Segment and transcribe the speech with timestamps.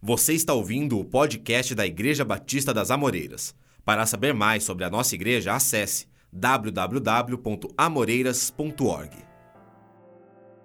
[0.00, 3.52] Você está ouvindo o podcast da Igreja Batista das Amoreiras.
[3.84, 9.10] Para saber mais sobre a nossa igreja, acesse www.amoreiras.org.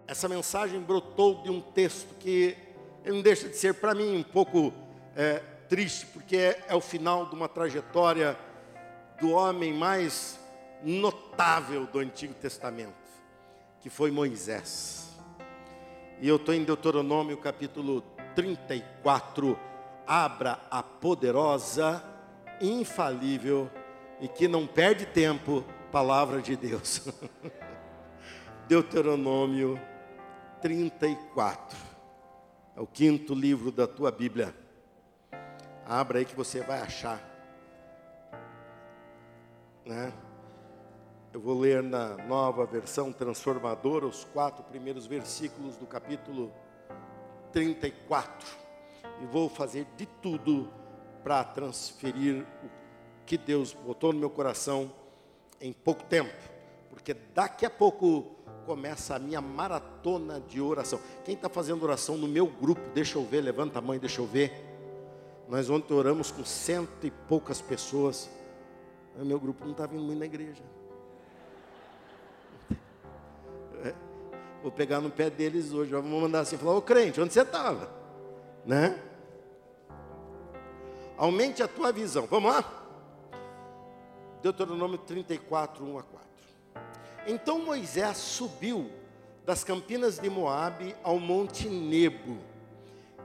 [0.05, 2.55] Essa mensagem brotou de um texto que
[3.04, 4.71] não deixa de ser, para mim, um pouco
[5.15, 8.38] é, triste, porque é, é o final de uma trajetória
[9.20, 10.40] do homem mais
[10.84, 12.94] notável do Antigo Testamento,
[13.81, 15.10] que foi Moisés.
[16.22, 19.58] E eu estou em Deuteronômio capítulo 34.
[20.05, 22.04] Abra a poderosa,
[22.60, 23.70] infalível
[24.20, 27.08] e que não perde tempo, palavra de Deus.
[28.68, 29.80] Deuteronômio
[30.62, 31.77] 34.
[32.76, 34.55] É o quinto livro da tua Bíblia.
[35.86, 37.22] Abra aí que você vai achar.
[39.86, 40.13] Né?
[41.34, 46.62] Eu vou ler na nova versão transformadora os quatro primeiros versículos do capítulo 34.
[49.21, 50.70] E vou fazer de tudo
[51.23, 54.91] para transferir o que Deus botou no meu coração
[55.62, 56.34] em pouco tempo.
[56.90, 60.99] Porque daqui a pouco começa a minha maratona de oração.
[61.23, 64.21] Quem está fazendo oração no meu grupo, deixa eu ver, levanta a mão e deixa
[64.21, 64.51] eu ver.
[65.47, 68.29] Nós ontem oramos com cento e poucas pessoas.
[69.19, 70.63] O meu grupo não está vindo muito na igreja.
[74.64, 75.92] Vou pegar no pé deles hoje.
[75.92, 77.92] Vamos mandar assim, falar, ô crente, onde você estava?
[78.66, 78.97] Né?
[81.17, 82.25] Aumente a tua visão.
[82.28, 82.84] Vamos lá?
[84.41, 86.28] Deuteronômio 34, 1 a 4.
[87.28, 88.89] Então Moisés subiu
[89.45, 92.38] das campinas de Moabe ao monte Nebo.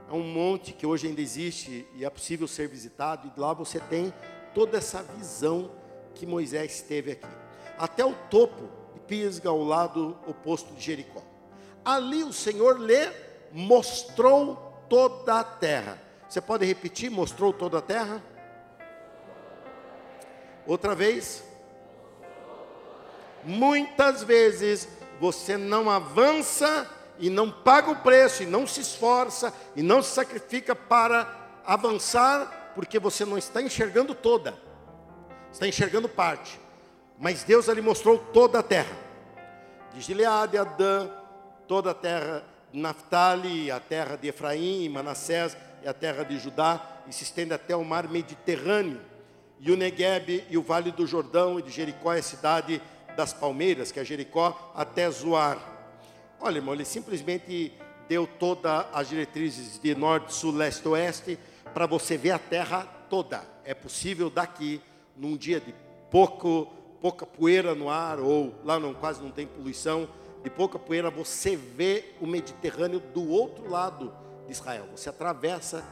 [0.09, 3.79] É um monte que hoje ainda existe e é possível ser visitado, e lá você
[3.79, 4.13] tem
[4.53, 5.71] toda essa visão
[6.15, 7.27] que Moisés teve aqui.
[7.77, 11.28] Até o topo de Pisga, ao lado oposto de Jericó.
[11.83, 13.11] Ali o Senhor lhe
[13.51, 15.99] mostrou toda a terra.
[16.27, 17.09] Você pode repetir?
[17.09, 18.21] Mostrou toda a terra?
[20.65, 21.43] Outra vez.
[23.43, 24.87] Muitas vezes
[25.19, 26.87] você não avança
[27.19, 31.27] e não paga o preço, e não se esforça, e não se sacrifica para
[31.65, 34.57] avançar, porque você não está enxergando toda,
[35.51, 36.59] está enxergando parte.
[37.17, 38.95] Mas Deus ali mostrou toda a terra,
[39.93, 41.09] de Gileade, Adã,
[41.69, 42.43] toda a terra
[42.73, 47.23] de Naphtali, a terra de Efraim e Manassés e a terra de Judá, e se
[47.23, 48.99] estende até o mar Mediterrâneo,
[49.59, 52.81] e o Negueb e o vale do Jordão, e de Jericó é a cidade
[53.15, 55.59] das palmeiras, que é Jericó, até Zoar.
[56.41, 57.71] Olha, irmão, ele simplesmente
[58.07, 61.37] deu todas as diretrizes de norte, sul, leste, oeste,
[61.71, 63.43] para você ver a terra toda.
[63.63, 64.81] É possível daqui,
[65.15, 65.75] num dia de
[66.09, 66.65] pouco,
[66.99, 70.09] pouca poeira no ar, ou lá não, quase não tem poluição,
[70.43, 74.13] de pouca poeira, você vê o Mediterrâneo do outro lado
[74.45, 74.87] de Israel.
[74.95, 75.83] Você atravessa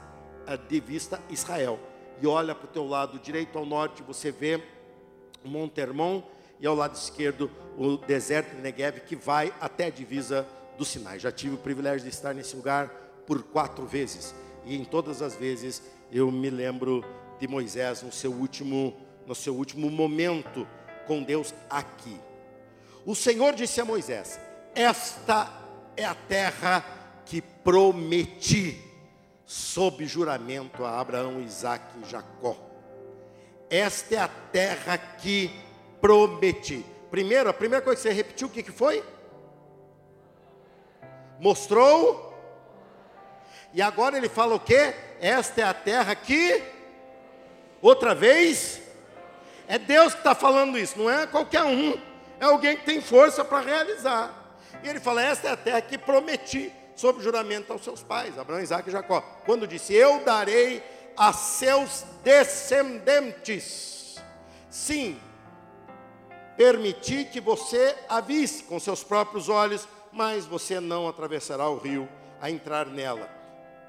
[0.45, 1.79] eh, de vista Israel
[2.21, 4.61] e olha para o teu lado direito ao norte, você vê
[5.43, 6.23] o Monte Hermon
[6.59, 10.47] e ao lado esquerdo o deserto de Negev que vai até a divisa
[10.77, 11.19] do Sinai.
[11.19, 12.87] Já tive o privilégio de estar nesse lugar
[13.25, 14.33] por quatro vezes
[14.65, 17.03] e em todas as vezes eu me lembro
[17.39, 18.95] de Moisés no seu último
[19.27, 20.65] no seu último momento
[21.05, 22.17] com Deus aqui.
[23.07, 24.37] O Senhor disse a Moisés:
[24.75, 25.49] Esta
[25.95, 26.83] é a terra
[27.25, 28.83] que prometi,
[29.45, 32.57] sob juramento a Abraão, Isaac e Jacó.
[33.69, 35.49] Esta é a terra que
[36.01, 36.85] prometi.
[37.09, 39.01] Primeiro, a primeira coisa que você repetiu, o que, que foi?
[41.39, 42.37] Mostrou.
[43.73, 44.93] E agora ele fala o quê?
[45.21, 46.61] Esta é a terra que.
[47.81, 48.81] Outra vez.
[49.65, 52.06] É Deus que está falando isso, não é qualquer um
[52.39, 54.31] é alguém que tem força para realizar.
[54.83, 58.61] E ele fala: Esta é a terra que prometi sob juramento aos seus pais, Abraão,
[58.61, 59.21] Isaac e Jacó.
[59.45, 60.83] Quando disse: Eu darei
[61.15, 64.17] a seus descendentes.
[64.69, 65.19] Sim,
[66.55, 72.07] permiti que você a visse com seus próprios olhos, mas você não atravessará o rio
[72.39, 73.29] a entrar nela.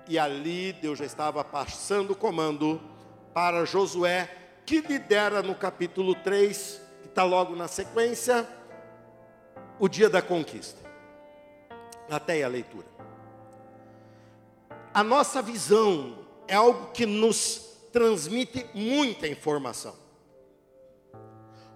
[0.08, 2.80] E ali Deus já estava passando o comando
[3.34, 4.30] para Josué,
[4.64, 6.87] que lidera no capítulo 3
[7.18, 8.48] está logo na sequência,
[9.76, 10.78] o dia da conquista.
[12.08, 12.86] Até a leitura.
[14.94, 16.16] A nossa visão
[16.46, 19.96] é algo que nos transmite muita informação.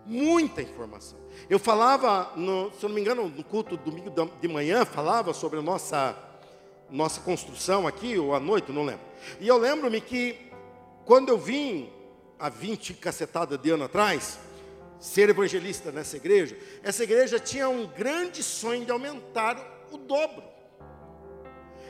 [0.07, 1.19] Muita informação.
[1.51, 4.11] Eu falava, no, se eu não me engano, no culto domingo
[4.41, 6.17] de manhã, falava sobre a nossa,
[6.89, 9.05] nossa construção aqui, ou à noite, não lembro.
[9.41, 10.39] E eu lembro-me que,
[11.05, 11.91] quando eu vim,
[12.39, 14.39] há 20 cacetada de ano atrás,
[15.03, 19.59] ser evangelista nessa igreja, essa igreja tinha um grande sonho de aumentar
[19.91, 20.45] o dobro.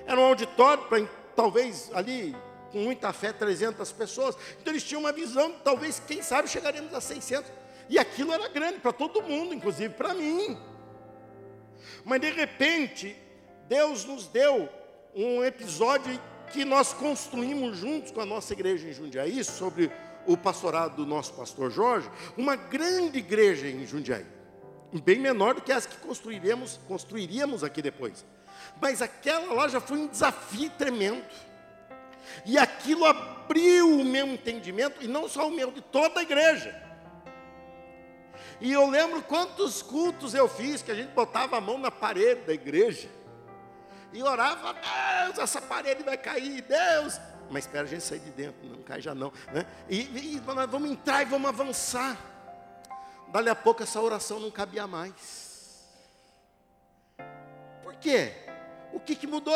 [0.07, 1.07] Era um auditório para
[1.37, 2.35] talvez ali
[2.71, 4.35] com muita fé, 300 pessoas.
[4.59, 7.53] Então eles tinham uma visão, talvez, quem sabe, chegaremos a 600.
[7.91, 10.59] E aquilo era grande para todo mundo, inclusive para mim.
[12.07, 13.15] Mas de repente,
[13.69, 14.71] Deus nos deu
[15.15, 16.19] um episódio
[16.51, 19.93] que nós construímos juntos com a nossa igreja em Jundiaí, sobre
[20.27, 24.27] o pastorado do nosso pastor Jorge, uma grande igreja em Jundiaí.
[24.93, 28.25] Bem menor do que as que construiremos, construiríamos aqui depois.
[28.81, 31.25] Mas aquela lá já foi um desafio tremendo.
[32.45, 36.81] E aquilo abriu o meu entendimento, e não só o meu, de toda a igreja.
[38.61, 42.43] E eu lembro quantos cultos eu fiz, que a gente botava a mão na parede
[42.43, 43.09] da igreja.
[44.13, 47.19] E orava, Deus, essa parede vai cair, Deus.
[47.53, 49.33] Mas espera a gente sair de dentro, não cai já não.
[49.53, 49.67] Né?
[49.89, 52.17] E, e nós vamos entrar e vamos avançar.
[53.29, 55.87] Dali a pouco essa oração não cabia mais.
[57.83, 58.33] Por quê?
[58.93, 59.55] O que, que mudou?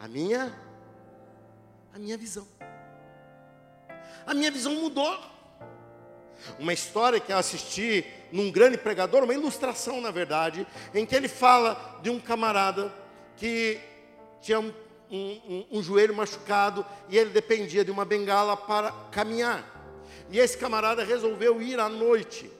[0.00, 0.52] A minha
[1.94, 2.46] a minha visão.
[4.26, 5.18] A minha visão mudou.
[6.58, 11.28] Uma história que eu assisti num grande pregador, uma ilustração na verdade, em que ele
[11.28, 12.94] fala de um camarada
[13.36, 13.80] que
[14.40, 14.72] tinha um,
[15.10, 19.64] um, um, joelho machucado e ele dependia de uma bengala para caminhar.
[20.30, 22.50] E esse camarada resolveu ir à noite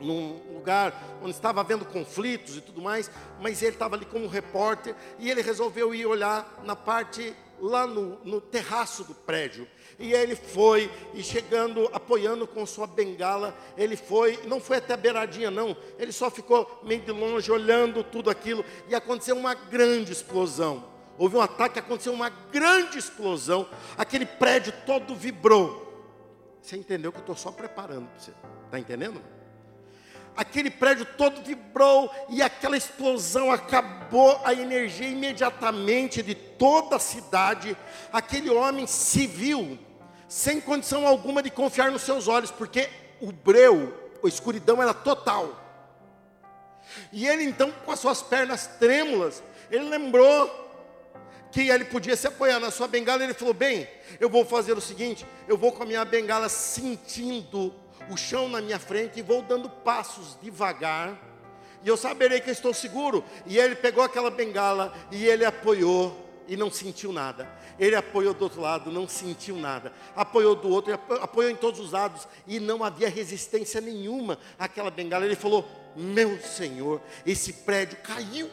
[0.00, 3.10] num lugar onde estava havendo conflitos e tudo mais,
[3.40, 8.18] mas ele estava ali como repórter e ele resolveu ir olhar na parte lá no,
[8.24, 9.68] no terraço do prédio.
[9.98, 14.96] E ele foi, e chegando, apoiando com sua bengala, ele foi, não foi até a
[14.96, 20.12] beiradinha, não, ele só ficou meio de longe, olhando tudo aquilo, e aconteceu uma grande
[20.12, 20.91] explosão.
[21.22, 25.88] Houve um ataque, aconteceu uma grande explosão, aquele prédio todo vibrou.
[26.60, 28.32] Você entendeu que eu estou só preparando para você,
[28.64, 29.22] está entendendo?
[30.36, 37.76] aquele prédio todo vibrou e aquela explosão acabou a energia imediatamente de toda a cidade.
[38.12, 38.84] Aquele homem
[39.28, 39.78] viu
[40.26, 42.90] sem condição alguma de confiar nos seus olhos, porque
[43.20, 45.56] o breu, a escuridão era total.
[47.12, 49.40] E ele então, com as suas pernas trêmulas,
[49.70, 50.71] ele lembrou
[51.52, 53.22] que ele podia se apoiar na sua bengala.
[53.22, 53.86] Ele falou: Bem,
[54.18, 57.72] eu vou fazer o seguinte: eu vou com a minha bengala sentindo
[58.10, 61.16] o chão na minha frente e vou dando passos devagar,
[61.84, 63.24] e eu saberei que eu estou seguro.
[63.46, 66.16] E ele pegou aquela bengala e ele apoiou
[66.48, 67.48] e não sentiu nada.
[67.78, 69.92] Ele apoiou do outro lado, não sentiu nada.
[70.14, 75.24] Apoiou do outro, apoiou em todos os lados e não havia resistência nenhuma àquela bengala.
[75.24, 78.48] Ele falou: Meu Senhor, esse prédio caiu.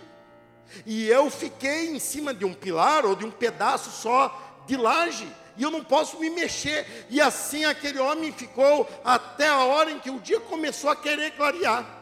[0.86, 5.28] E eu fiquei em cima de um pilar ou de um pedaço só de laje
[5.60, 7.06] e eu não posso me mexer.
[7.10, 11.32] E assim aquele homem ficou até a hora em que o dia começou a querer
[11.32, 11.98] clarear.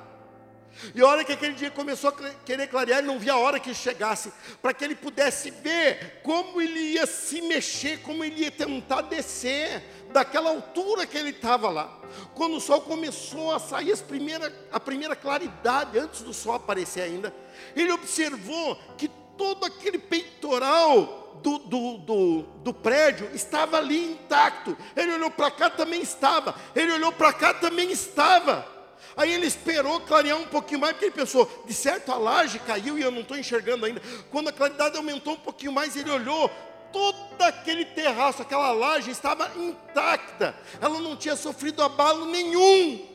[0.94, 3.60] E a hora que aquele dia começou a querer clarear, ele não via a hora
[3.60, 4.32] que chegasse,
[4.62, 9.82] para que ele pudesse ver como ele ia se mexer, como ele ia tentar descer
[10.12, 12.00] daquela altura que ele estava lá.
[12.34, 17.02] Quando o sol começou a sair as primeira, a primeira claridade, antes do sol aparecer
[17.02, 17.34] ainda,
[17.76, 19.08] ele observou que
[19.38, 24.76] todo aquele peitoral do, do, do, do prédio estava ali intacto.
[24.96, 26.56] Ele olhou para cá, também estava.
[26.76, 28.78] Ele olhou para cá, também estava.
[29.16, 33.00] Aí ele esperou clarear um pouquinho mais, porque ele pensou, de certo a laje caiu
[33.00, 34.02] e eu não estou enxergando ainda.
[34.30, 36.52] Quando a claridade aumentou um pouquinho mais, ele olhou,
[36.98, 43.06] todo aquele terraço, aquela laje estava intacta, ela não tinha sofrido abalo nenhum.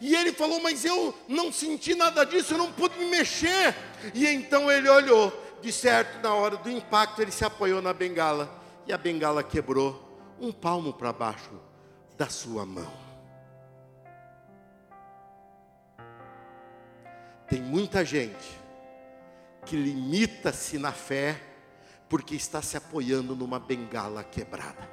[0.00, 3.74] E ele falou, mas eu não senti nada disso, eu não pude me mexer.
[4.12, 8.50] E então ele olhou, de certo, na hora do impacto, ele se apoiou na bengala
[8.86, 10.00] e a bengala quebrou
[10.40, 11.60] um palmo para baixo
[12.16, 12.92] da sua mão.
[17.48, 18.60] Tem muita gente
[19.64, 21.40] que limita-se na fé
[22.14, 24.88] porque está se apoiando numa bengala quebrada.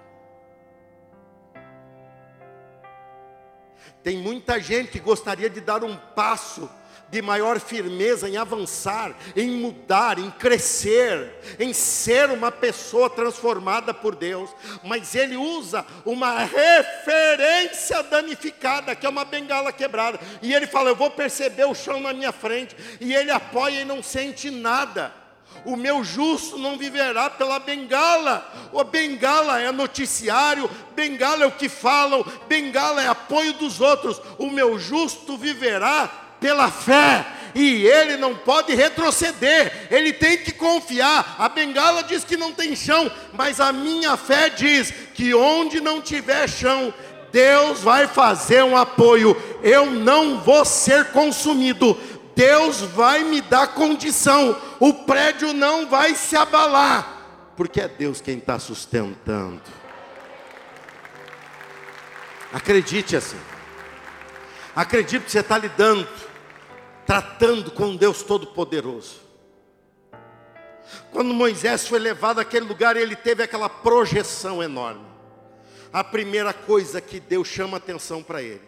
[4.01, 6.67] Tem muita gente que gostaria de dar um passo
[7.11, 14.15] de maior firmeza em avançar, em mudar, em crescer, em ser uma pessoa transformada por
[14.15, 14.49] Deus,
[14.83, 20.95] mas ele usa uma referência danificada, que é uma bengala quebrada, e ele fala: Eu
[20.95, 25.20] vou perceber o chão na minha frente, e ele apoia e não sente nada.
[25.63, 28.69] O meu justo não viverá pela bengala.
[28.71, 34.21] O bengala é noticiário, bengala é o que falam, bengala é apoio dos outros.
[34.37, 37.25] O meu justo viverá pela fé.
[37.53, 41.35] E ele não pode retroceder, ele tem que confiar.
[41.37, 46.01] A bengala diz que não tem chão, mas a minha fé diz que onde não
[46.01, 46.93] tiver chão,
[47.31, 49.35] Deus vai fazer um apoio.
[49.61, 51.97] Eu não vou ser consumido.
[52.35, 54.59] Deus vai me dar condição.
[54.79, 57.21] O prédio não vai se abalar
[57.61, 59.61] porque é Deus quem está sustentando.
[62.51, 63.37] Acredite assim.
[64.75, 66.07] Acredite que você está lidando,
[67.05, 69.21] tratando com Deus Todo-Poderoso.
[71.11, 75.05] Quando Moisés foi levado àquele lugar, ele teve aquela projeção enorme.
[75.93, 78.67] A primeira coisa que Deus chama atenção para ele,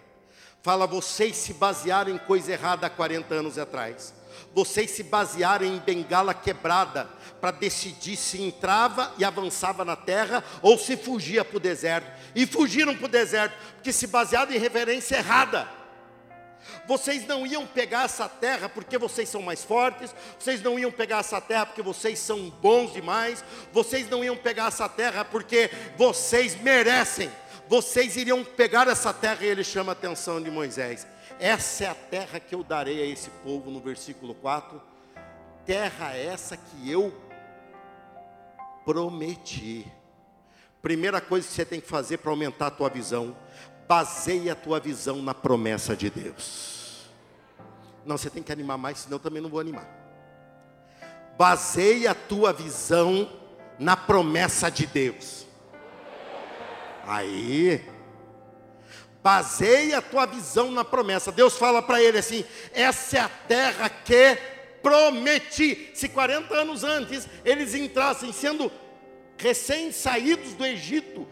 [0.64, 4.14] fala: vocês se basearam em coisa errada há 40 anos atrás.
[4.56, 7.08] Vocês se basearam em bengala quebrada
[7.40, 12.10] para decidir se entrava e avançava na terra ou se fugia para o deserto.
[12.34, 15.68] E fugiram para o deserto, porque se basearam em reverência errada.
[16.88, 21.20] Vocês não iam pegar essa terra porque vocês são mais fortes, vocês não iam pegar
[21.20, 26.56] essa terra porque vocês são bons demais, vocês não iam pegar essa terra porque vocês
[26.56, 27.30] merecem.
[27.68, 31.08] Vocês iriam pegar essa terra e ele chama a atenção de Moisés.
[31.40, 34.82] Essa é a terra que eu darei a esse povo no versículo 4.
[35.66, 37.14] Terra essa que eu
[38.86, 39.86] prometi.
[40.82, 43.36] Primeira coisa que você tem que fazer para aumentar a tua visão,
[43.88, 47.10] baseie a tua visão na promessa de Deus.
[48.06, 49.88] Não, você tem que animar mais, senão eu também não vou animar.
[51.38, 53.30] Baseie a tua visão
[53.80, 55.43] na promessa de Deus.
[57.06, 57.84] Aí,
[59.22, 61.32] baseie a tua visão na promessa.
[61.32, 64.38] Deus fala para ele assim: essa é a terra que
[64.82, 65.92] prometi.
[65.94, 68.72] Se 40 anos antes eles entrassem sendo
[69.38, 71.28] recém-saídos do Egito,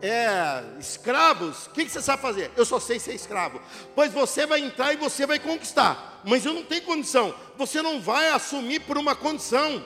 [0.00, 2.50] é, escravos, o que, que você sabe fazer?
[2.56, 3.60] Eu só sei ser escravo.
[3.94, 6.20] Pois você vai entrar e você vai conquistar.
[6.24, 7.34] Mas eu não tenho condição.
[7.56, 9.84] Você não vai assumir por uma condição.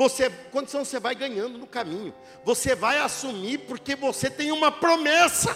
[0.00, 2.14] Você, condição você vai ganhando no caminho.
[2.42, 5.54] Você vai assumir porque você tem uma promessa.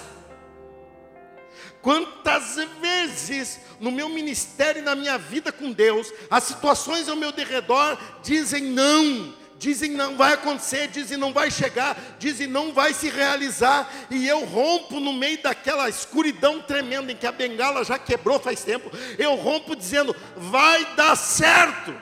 [1.80, 7.32] Quantas vezes no meu ministério e na minha vida com Deus, as situações ao meu
[7.32, 13.08] derredor dizem não dizem não vai acontecer, dizem não vai chegar, dizem não vai se
[13.08, 18.38] realizar, e eu rompo no meio daquela escuridão tremenda em que a bengala já quebrou
[18.38, 21.94] faz tempo, eu rompo dizendo vai dar certo.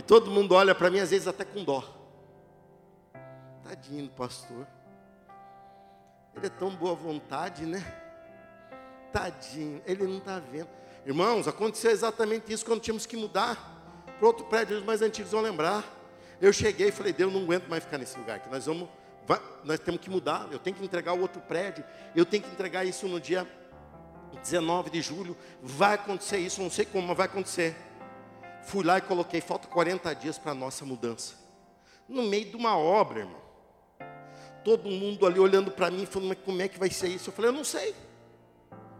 [0.00, 1.84] E todo mundo olha para mim às vezes até com dó.
[3.62, 4.66] Tadinho do pastor.
[6.34, 7.84] Ele é tão boa vontade, né?
[9.12, 10.70] Tadinho, ele não está vendo.
[11.04, 15.42] Irmãos, aconteceu exatamente isso quando tínhamos que mudar para outro prédio, os mais antigos vão
[15.42, 15.84] lembrar.
[16.40, 18.88] Eu cheguei e falei, Deus, não aguento mais ficar nesse lugar, que nós vamos,
[19.26, 21.84] vai, nós temos que mudar, eu tenho que entregar o outro prédio,
[22.16, 23.46] eu tenho que entregar isso no dia
[24.42, 27.76] 19 de julho, vai acontecer isso, não sei como, mas vai acontecer.
[28.62, 31.34] Fui lá e coloquei, falta 40 dias para a nossa mudança.
[32.08, 33.40] No meio de uma obra, irmão.
[34.64, 37.30] Todo mundo ali olhando para mim, falando, mas como é que vai ser isso?
[37.30, 37.94] Eu falei, eu não sei.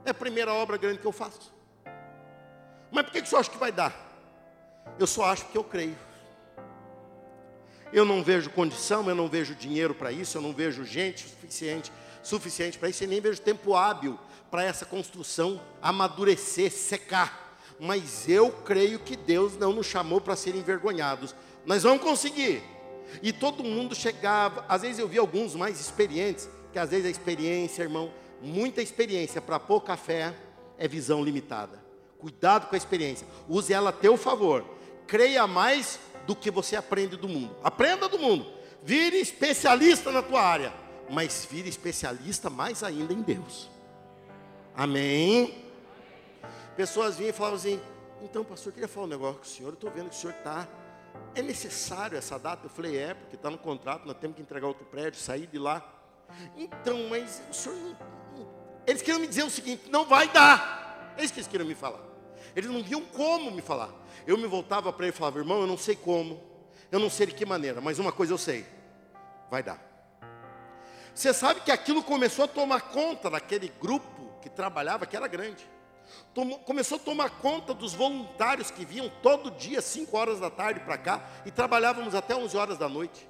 [0.05, 1.53] É a primeira obra grande que eu faço.
[2.91, 3.95] Mas por que, que você acha que vai dar?
[4.99, 5.97] Eu só acho que eu creio.
[7.93, 11.93] Eu não vejo condição, eu não vejo dinheiro para isso, eu não vejo gente suficiente,
[12.23, 14.19] suficiente para isso, e nem vejo tempo hábil
[14.51, 17.50] para essa construção amadurecer, secar.
[17.81, 21.35] Mas eu creio que Deus não nos chamou para ser envergonhados.
[21.65, 22.63] Nós vamos conseguir.
[23.23, 27.11] E todo mundo chegava, às vezes eu vi alguns mais experientes, que às vezes a
[27.11, 30.35] experiência, irmão, muita experiência para pouca fé
[30.79, 31.83] é visão limitada.
[32.19, 34.65] Cuidado com a experiência, use ela a teu favor
[35.11, 37.51] creia mais do que você aprende do mundo.
[37.65, 38.47] Aprenda do mundo.
[38.81, 40.73] Vire especialista na tua área,
[41.11, 43.69] mas vire especialista mais ainda em Deus.
[44.73, 45.70] Amém.
[46.81, 47.79] Pessoas vinham e falavam assim:
[48.23, 49.69] então, pastor, eu queria falar um negócio com o senhor.
[49.69, 50.67] Eu estou vendo que o senhor está.
[51.35, 52.65] É necessário essa data?
[52.65, 55.59] Eu falei: é, porque está no contrato, nós temos que entregar outro prédio, sair de
[55.59, 55.87] lá.
[56.57, 57.95] Então, mas o senhor não.
[58.87, 61.15] Eles queriam me dizer o seguinte: não vai dar.
[61.19, 62.01] É isso que eles queriam me falar.
[62.57, 63.91] Eles não viam como me falar.
[64.27, 66.43] Eu me voltava para ele e falava, irmão, eu não sei como,
[66.91, 68.65] eu não sei de que maneira, mas uma coisa eu sei,
[69.51, 69.79] vai dar.
[71.15, 75.69] Você sabe que aquilo começou a tomar conta daquele grupo que trabalhava, que era grande.
[76.35, 80.81] Tomou, começou a tomar conta dos voluntários que vinham todo dia, 5 horas da tarde
[80.81, 83.29] para cá, e trabalhávamos até 11 horas da noite.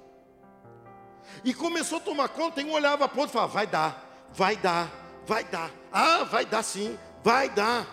[1.43, 4.29] E começou a tomar conta, e um olhava para o outro e falava, vai dar,
[4.31, 4.91] vai dar,
[5.25, 5.71] vai dar.
[5.91, 7.87] Ah, vai dar sim, vai dar.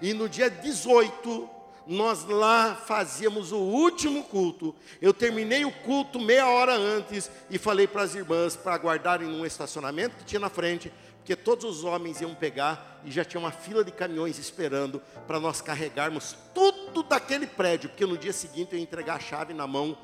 [0.00, 1.50] E no dia 18,
[1.86, 4.74] nós lá fazíamos o último culto.
[5.00, 9.44] Eu terminei o culto meia hora antes e falei para as irmãs para guardarem num
[9.44, 10.92] estacionamento que tinha na frente,
[11.24, 15.40] porque todos os homens iam pegar e já tinha uma fila de caminhões esperando para
[15.40, 19.66] nós carregarmos tudo daquele prédio, porque no dia seguinte eu ia entregar a chave na
[19.66, 19.96] mão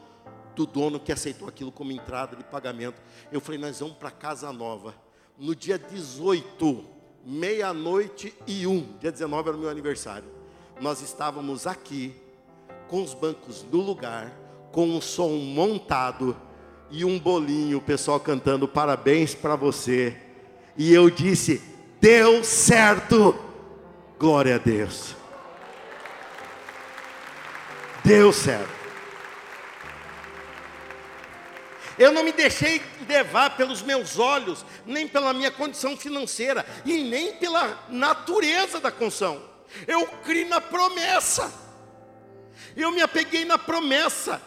[0.56, 3.00] do dono que aceitou aquilo como entrada de pagamento.
[3.30, 4.94] Eu falei, nós vamos para Casa Nova.
[5.38, 6.84] No dia 18,
[7.24, 10.40] meia-noite e um, dia 19 era o meu aniversário
[10.80, 12.14] nós estávamos aqui,
[12.88, 14.32] com os bancos no lugar,
[14.72, 16.34] com um som montado
[16.90, 20.16] e um bolinho, o pessoal cantando parabéns para você.
[20.80, 21.60] E eu disse:
[22.00, 23.38] deu certo,
[24.18, 25.14] glória a Deus.
[28.02, 28.70] Deu certo.
[31.99, 37.34] Eu não me deixei levar pelos meus olhos, nem pela minha condição financeira, e nem
[37.34, 39.38] pela natureza da condição.
[39.87, 41.52] Eu criei na promessa.
[42.75, 44.40] Eu me apeguei na promessa.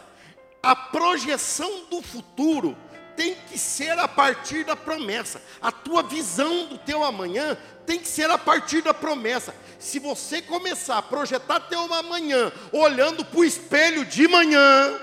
[0.60, 2.76] A projeção do futuro
[3.16, 5.40] tem que ser a partir da promessa.
[5.60, 7.56] A tua visão do teu amanhã
[7.86, 9.54] tem que ser a partir da promessa.
[9.78, 14.98] Se você começar a projetar teu amanhã olhando para o espelho de manhã,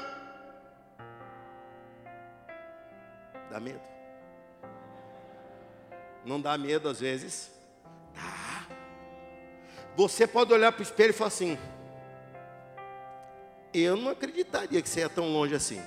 [3.49, 3.81] dá medo.
[6.25, 7.51] Não dá medo às vezes?
[8.13, 8.67] Dá.
[9.95, 11.57] Você pode olhar para o espelho e falar assim:
[13.73, 15.81] eu não acreditaria que você ia tão longe assim.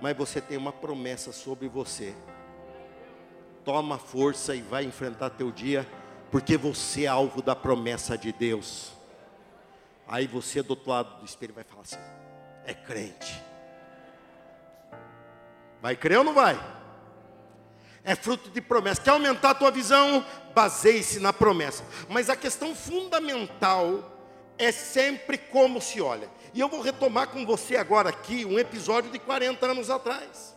[0.00, 2.14] Mas você tem uma promessa sobre você.
[3.64, 5.86] Toma força e vai enfrentar teu dia,
[6.30, 8.92] porque você é alvo da promessa de Deus.
[10.08, 11.98] Aí você do outro lado do espelho vai falar assim:
[12.64, 13.42] é crente.
[15.80, 16.58] Vai crer ou não vai?
[18.02, 19.00] É fruto de promessa.
[19.00, 20.24] Quer aumentar a tua visão?
[20.54, 21.84] Baseie-se na promessa.
[22.08, 24.19] Mas a questão fundamental
[24.60, 26.28] é sempre como se olha.
[26.52, 30.54] E eu vou retomar com você agora aqui um episódio de 40 anos atrás.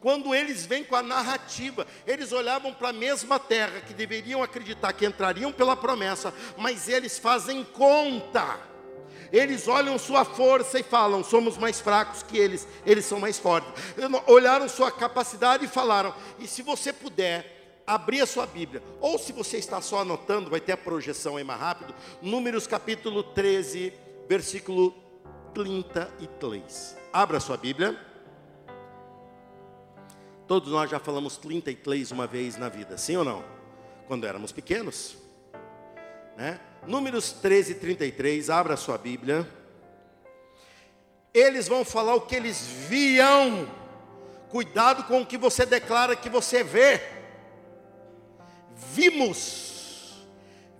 [0.00, 4.92] Quando eles vêm com a narrativa, eles olhavam para a mesma terra que deveriam acreditar
[4.94, 8.58] que entrariam pela promessa, mas eles fazem conta.
[9.30, 13.70] Eles olham sua força e falam: somos mais fracos que eles, eles são mais fortes.
[14.26, 17.55] Olharam sua capacidade e falaram: e se você puder,
[17.86, 21.44] abrir a sua Bíblia, ou se você está só anotando, vai ter a projeção aí
[21.44, 23.92] mais rápido, Números capítulo 13,
[24.28, 24.92] versículo
[25.54, 26.96] 33.
[27.12, 27.98] Abra sua Bíblia.
[30.46, 33.44] Todos nós já falamos 33 uma vez na vida, sim ou não?
[34.06, 35.16] Quando éramos pequenos.
[36.36, 36.60] Né?
[36.86, 39.48] Números 13 33, abra sua Bíblia.
[41.32, 43.68] Eles vão falar o que eles viam.
[44.48, 47.15] Cuidado com o que você declara que você vê.
[48.76, 50.24] Vimos.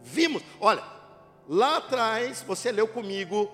[0.02, 0.42] Vimos.
[0.60, 0.84] Olha,
[1.48, 3.50] lá atrás, você leu comigo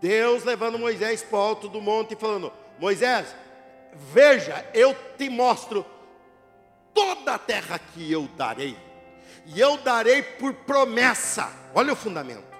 [0.00, 3.34] Deus levando Moisés para o alto do monte e falando: Moisés,
[3.92, 5.84] veja, eu te mostro
[6.94, 8.76] toda a terra que eu darei,
[9.46, 11.52] e eu darei por promessa.
[11.74, 12.50] Olha o fundamento.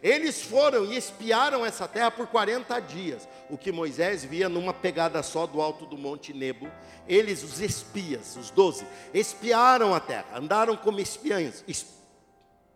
[0.00, 3.28] Eles foram e espiaram essa terra por 40 dias.
[3.50, 6.70] O que Moisés via numa pegada só do alto do Monte Nebo.
[7.06, 11.64] Eles, os espias, os doze, espiaram a terra, andaram como espiãs.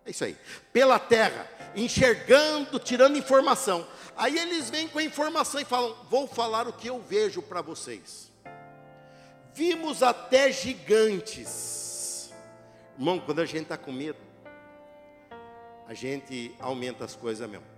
[0.05, 0.37] É isso aí.
[0.73, 3.87] Pela terra enxergando, tirando informação.
[4.17, 7.63] Aí eles vêm com a informação e falam: Vou falar o que eu vejo para
[7.63, 8.31] vocês.
[9.55, 12.33] Vimos até gigantes.
[12.99, 14.19] Irmão, quando a gente está com medo,
[15.87, 17.72] a gente aumenta as coisas mesmo.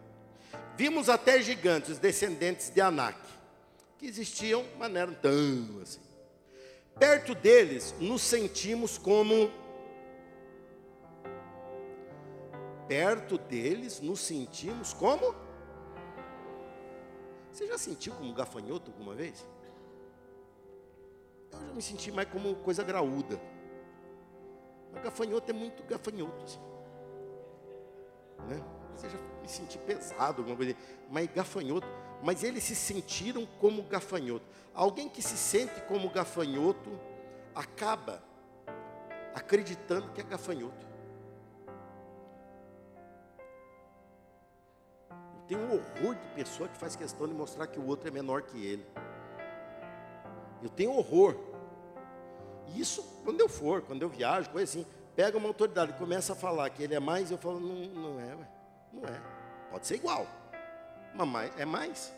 [0.77, 3.19] Vimos até gigantes, descendentes de Anak,
[3.99, 6.01] que existiam, mas não eram tão assim.
[6.99, 9.51] Perto deles, nos sentimos como
[12.89, 15.35] perto deles nos sentimos como?
[17.51, 19.47] Você já sentiu como gafanhoto alguma vez?
[21.53, 23.41] Eu já me senti mais como coisa graúda.
[24.93, 26.45] Mas gafanhoto é muito gafanhoto.
[26.45, 26.59] Assim.
[28.49, 28.84] Né?
[29.03, 30.77] Já me senti pesado, alguma coisa.
[31.11, 31.87] Mas gafanhoto.
[32.23, 34.47] Mas eles se sentiram como gafanhoto.
[34.75, 36.91] Alguém que se sente como gafanhoto
[37.55, 38.23] acaba
[39.35, 40.95] acreditando que é gafanhoto.
[45.47, 48.43] Tem um horror de pessoa que faz questão de mostrar que o outro é menor
[48.43, 48.87] que ele.
[50.63, 51.37] Eu tenho horror.
[52.69, 56.33] E isso quando eu for, quando eu viajo, coisa assim, pega uma autoridade e começa
[56.33, 58.49] a falar que ele é mais, eu falo, não, não é, ué.
[58.95, 59.21] Não é.
[59.71, 60.27] Pode ser igual.
[61.15, 62.13] Mas é mais.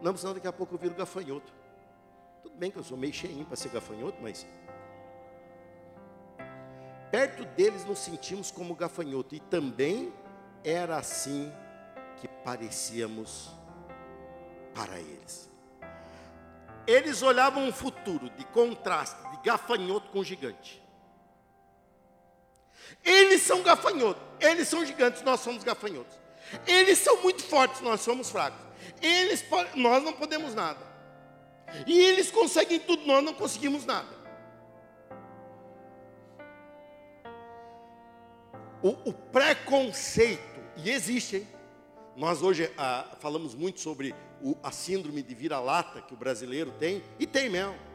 [0.00, 1.52] Não, senão daqui a pouco eu viro gafanhoto.
[2.42, 4.46] Tudo bem que eu sou meio cheinho para ser gafanhoto, mas.
[7.10, 9.34] Perto deles nos sentimos como gafanhoto.
[9.34, 10.12] E também
[10.64, 11.52] era assim
[12.20, 13.50] que parecíamos
[14.74, 15.50] para eles.
[16.86, 20.79] Eles olhavam um futuro de contraste, de gafanhoto com gigante.
[23.04, 26.18] Eles são gafanhotos, eles são gigantes, nós somos gafanhotos.
[26.66, 28.60] Eles são muito fortes, nós somos fracos.
[29.00, 30.90] Eles, nós não podemos nada.
[31.86, 34.08] E eles conseguem tudo, nós não conseguimos nada.
[38.82, 41.48] O, o preconceito, e existe, hein?
[42.16, 47.02] Nós hoje ah, falamos muito sobre o, a síndrome de vira-lata que o brasileiro tem,
[47.18, 47.89] e tem mesmo.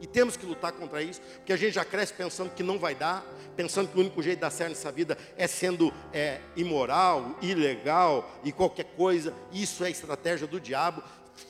[0.00, 2.94] E temos que lutar contra isso, porque a gente já cresce pensando que não vai
[2.94, 3.24] dar,
[3.56, 8.30] pensando que o único jeito de dar certo nessa vida é sendo é, imoral, ilegal
[8.44, 9.34] e qualquer coisa.
[9.52, 11.02] Isso é estratégia do diabo.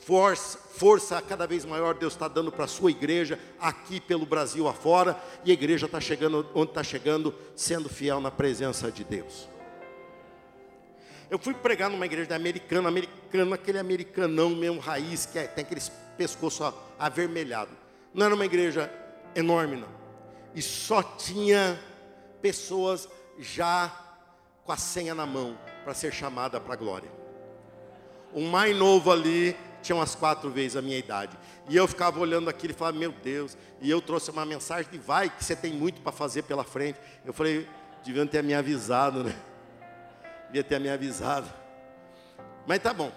[0.05, 4.67] Força, força cada vez maior Deus está dando para a sua igreja, aqui pelo Brasil
[4.67, 9.47] afora, e a igreja está chegando onde está chegando, sendo fiel na presença de Deus.
[11.29, 15.91] Eu fui pregar numa igreja americana, americano, aquele americanão mesmo, raiz, que é, tem aqueles
[16.17, 17.71] pescoço avermelhado.
[18.13, 18.91] Não era uma igreja
[19.35, 19.89] enorme, não.
[20.55, 21.79] E só tinha
[22.41, 23.91] pessoas já
[24.63, 27.09] com a senha na mão para ser chamada para a glória.
[28.33, 31.37] O mais novo ali tinha umas quatro vezes a minha idade.
[31.67, 33.57] E eu ficava olhando aquilo e falava, meu Deus.
[33.81, 36.99] E eu trouxe uma mensagem de vai, que você tem muito para fazer pela frente.
[37.25, 37.67] Eu falei,
[38.03, 39.35] deviam ter me avisado, né?
[40.47, 41.47] Devia ter me avisado.
[42.67, 43.11] Mas tá bom.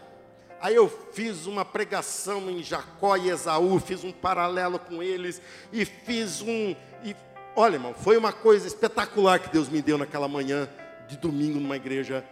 [0.62, 5.84] Aí eu fiz uma pregação em Jacó e Esaú, fiz um paralelo com eles e
[5.84, 6.76] fiz um.
[7.02, 7.16] E,
[7.56, 10.70] olha, irmão, foi uma coisa espetacular que Deus me deu naquela manhã
[11.08, 12.24] de domingo numa igreja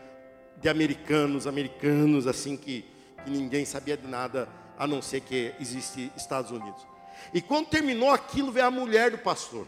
[0.58, 2.84] de americanos, americanos assim que,
[3.24, 6.86] que ninguém sabia de nada a não ser que existe Estados Unidos.
[7.34, 9.66] E quando terminou aquilo, veio a mulher do pastor.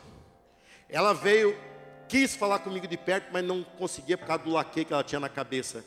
[0.89, 1.59] Ela veio,
[2.07, 5.19] quis falar comigo de perto, mas não conseguia por causa do laque que ela tinha
[5.19, 5.85] na cabeça.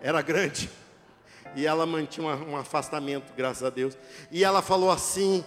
[0.00, 0.70] Era grande.
[1.54, 3.96] E ela mantinha um afastamento, graças a Deus.
[4.30, 5.44] E ela falou assim: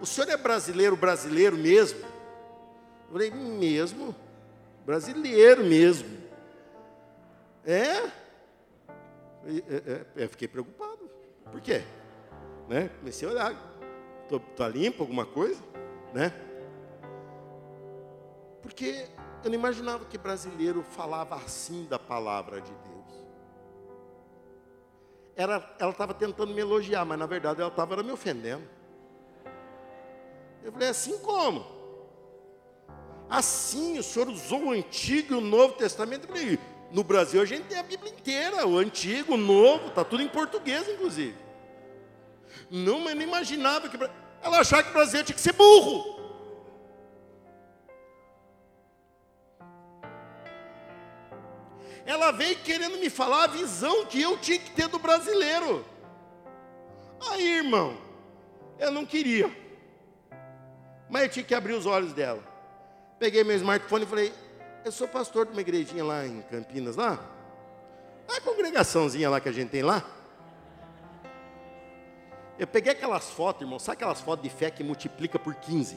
[0.00, 2.00] O senhor é brasileiro, brasileiro mesmo?
[2.00, 4.14] Eu falei: Mesmo?
[4.84, 6.08] Brasileiro mesmo.
[7.64, 8.10] É?
[10.16, 11.10] Eu fiquei preocupado.
[11.50, 11.82] Por quê?
[12.68, 12.90] Né?
[12.98, 13.72] Comecei a olhar.
[14.50, 15.62] Está limpo alguma coisa?
[16.12, 16.32] Né?
[18.62, 19.08] Porque
[19.44, 22.91] eu não imaginava que brasileiro falava assim da palavra de Deus
[25.36, 28.62] era, ela estava tentando me elogiar, mas na verdade ela estava me ofendendo.
[30.62, 31.64] Eu falei, assim como?
[33.28, 36.24] Assim, o senhor usou o Antigo e o Novo Testamento.
[36.24, 36.58] Eu falei,
[36.92, 40.28] no Brasil a gente tem a Bíblia inteira, o Antigo, o Novo, está tudo em
[40.28, 41.36] português, inclusive.
[42.70, 43.98] Não, mas não imaginava que.
[44.42, 46.11] Ela achava que o Brasil tinha que ser burro.
[52.04, 55.84] Ela veio querendo me falar a visão que eu tinha que ter do brasileiro.
[57.30, 57.96] Aí, irmão,
[58.78, 59.50] eu não queria,
[61.08, 62.42] mas eu tinha que abrir os olhos dela.
[63.18, 64.32] Peguei meu smartphone e falei:
[64.84, 67.18] Eu sou pastor de uma igrejinha lá em Campinas, lá.
[68.28, 70.04] A congregaçãozinha lá que a gente tem lá.
[72.58, 75.96] Eu peguei aquelas fotos, irmão, sabe aquelas fotos de fé que multiplica por 15?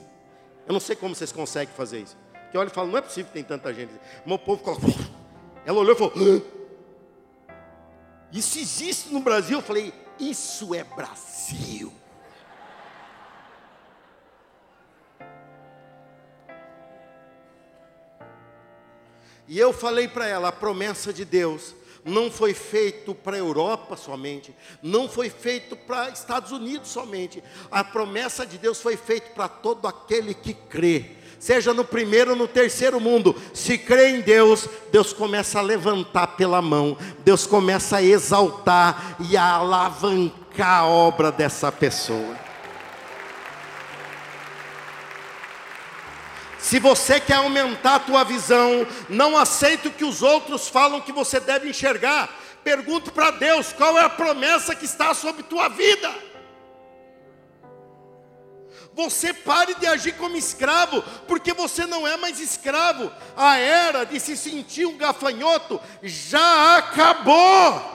[0.67, 2.17] Eu não sei como vocês conseguem fazer isso.
[2.31, 3.93] Porque olha e falo, não é possível que tem tanta gente.
[4.25, 4.75] Meu povo ficou.
[5.65, 6.41] Ela olhou e falou: Hã?
[8.31, 9.57] Isso existe no Brasil?
[9.57, 11.91] Eu falei: Isso é Brasil.
[19.47, 23.97] E eu falei para ela: a promessa de Deus não foi feito para a Europa
[23.97, 27.43] somente, não foi feito para Estados Unidos somente.
[27.71, 32.35] A promessa de Deus foi feita para todo aquele que crê seja no primeiro ou
[32.35, 37.97] no terceiro mundo, se crê em Deus, Deus começa a levantar pela mão, Deus começa
[37.97, 42.35] a exaltar e a alavancar a obra dessa pessoa.
[46.57, 51.11] Se você quer aumentar a tua visão, não aceite o que os outros falam que
[51.11, 52.27] você deve enxergar.
[52.63, 56.11] Pergunte para Deus qual é a promessa que está sobre tua vida.
[58.95, 63.11] Você pare de agir como escravo, porque você não é mais escravo.
[63.35, 67.93] A era de se sentir um gafanhoto já acabou.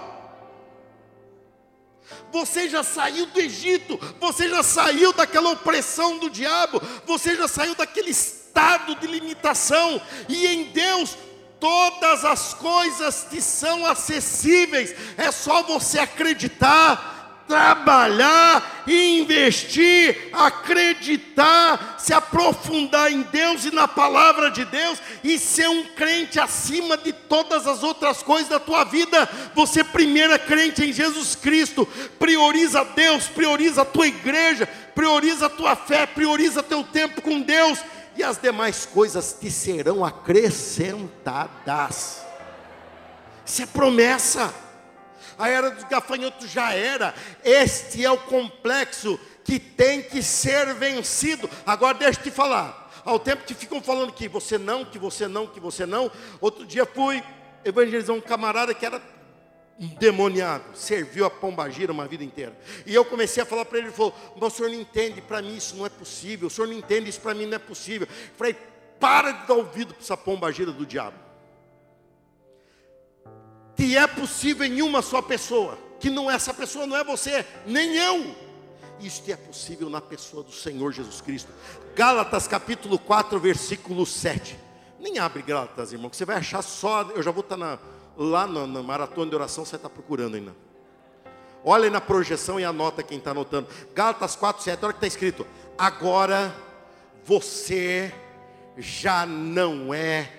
[2.30, 7.74] Você já saiu do Egito, você já saiu daquela opressão do diabo, você já saiu
[7.74, 11.16] daquele estado de limitação, e em Deus
[11.58, 17.19] todas as coisas te são acessíveis, é só você acreditar
[17.50, 25.82] trabalhar, investir, acreditar, se aprofundar em Deus e na palavra de Deus e ser um
[25.96, 29.28] crente acima de todas as outras coisas da tua vida.
[29.52, 31.88] Você primeiro é crente em Jesus Cristo,
[32.20, 37.80] prioriza Deus, prioriza a tua igreja, prioriza a tua fé, prioriza teu tempo com Deus
[38.16, 42.20] e as demais coisas te serão acrescentadas.
[43.44, 44.69] Isso é promessa
[45.40, 47.14] a era dos gafanhotos já era.
[47.42, 51.48] Este é o complexo que tem que ser vencido.
[51.64, 52.90] Agora deixa eu te falar.
[53.04, 56.12] Ao tempo que ficam falando que você não, que você não, que você não.
[56.40, 57.22] Outro dia fui
[57.64, 59.00] evangelizar um camarada que era
[59.78, 62.54] endemoniado, serviu a pombagira uma vida inteira.
[62.84, 65.40] E eu comecei a falar para ele, ele falou, mas o senhor não entende, para
[65.40, 68.06] mim isso não é possível, o senhor não entende, isso para mim não é possível.
[68.06, 68.54] Eu falei,
[69.00, 71.29] para de dar ouvido para essa pombagira do diabo.
[73.80, 77.46] Que é possível em uma só pessoa, que não é essa pessoa, não é você,
[77.64, 78.36] nem eu.
[79.00, 81.50] Isto é possível na pessoa do Senhor Jesus Cristo.
[81.96, 84.54] Gálatas capítulo 4, versículo 7.
[84.98, 87.04] Nem abre Gálatas, irmão, que você vai achar só.
[87.14, 87.78] Eu já vou estar na,
[88.18, 90.54] lá na, na maratona de oração, você está procurando ainda.
[91.64, 93.66] Olha aí na projeção e anota quem está anotando.
[93.94, 95.46] Gálatas 4, 7, olha que está escrito.
[95.78, 96.54] Agora
[97.24, 98.12] você
[98.76, 100.30] já não é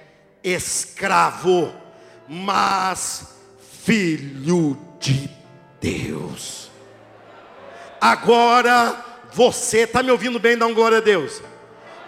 [0.43, 1.73] escravo,
[2.33, 3.35] mas
[3.83, 5.29] filho de
[5.81, 6.71] Deus.
[7.99, 8.95] Agora
[9.33, 10.57] você, está me ouvindo bem?
[10.57, 11.43] Dá um glória a Deus.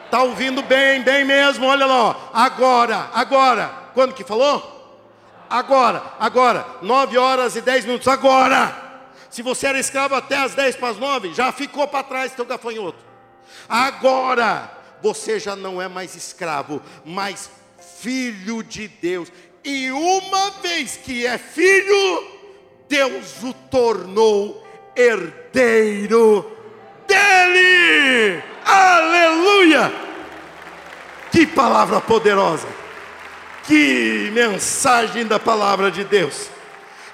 [0.05, 2.29] Está ouvindo bem, bem mesmo, olha lá.
[2.33, 3.67] Agora, agora.
[3.93, 5.03] Quando que falou?
[5.49, 6.65] Agora, agora.
[6.81, 9.01] Nove horas e dez minutos, agora.
[9.29, 12.45] Se você era escravo até as dez para as nove, já ficou para trás teu
[12.45, 13.03] gafanhoto.
[13.67, 17.49] Agora, você já não é mais escravo, mas
[17.99, 19.29] filho de Deus.
[19.63, 22.27] E uma vez que é filho,
[22.89, 24.61] Deus o tornou
[24.95, 26.51] herdeiro
[27.07, 28.43] dele.
[28.65, 29.93] Aleluia!
[31.31, 32.67] Que palavra poderosa!
[33.65, 36.49] Que mensagem da palavra de Deus!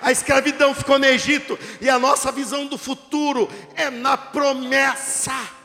[0.02, 5.59] A escravidão ficou no Egito e a nossa visão do futuro é na promessa.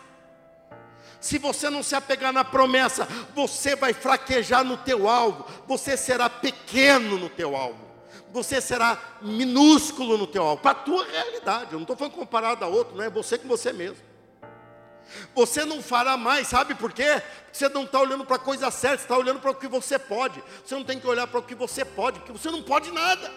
[1.25, 6.29] Se você não se apegar na promessa, você vai fraquejar no teu alvo, você será
[6.29, 7.81] pequeno no teu alvo,
[8.31, 11.73] você será minúsculo no teu alvo, para a tua realidade.
[11.73, 13.97] Eu não estou falando comparado a outro, não é você com você mesmo.
[15.35, 17.23] Você não fará mais, sabe por quê?
[17.51, 19.99] Você não está olhando para a coisa certa, você está olhando para o que você
[19.99, 20.45] pode.
[20.63, 23.33] Você não tem que olhar para o que você pode, porque você não pode nada.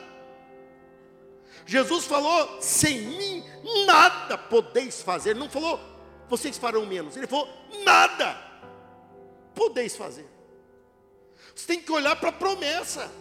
[1.66, 3.46] Jesus falou: sem mim
[3.86, 5.30] nada podeis fazer.
[5.30, 5.80] Ele não falou,
[6.30, 7.16] vocês farão menos.
[7.16, 7.48] Ele falou,
[7.84, 8.38] nada
[9.54, 10.28] podeis fazer.
[11.56, 13.12] Você tem que olhar para a promessa.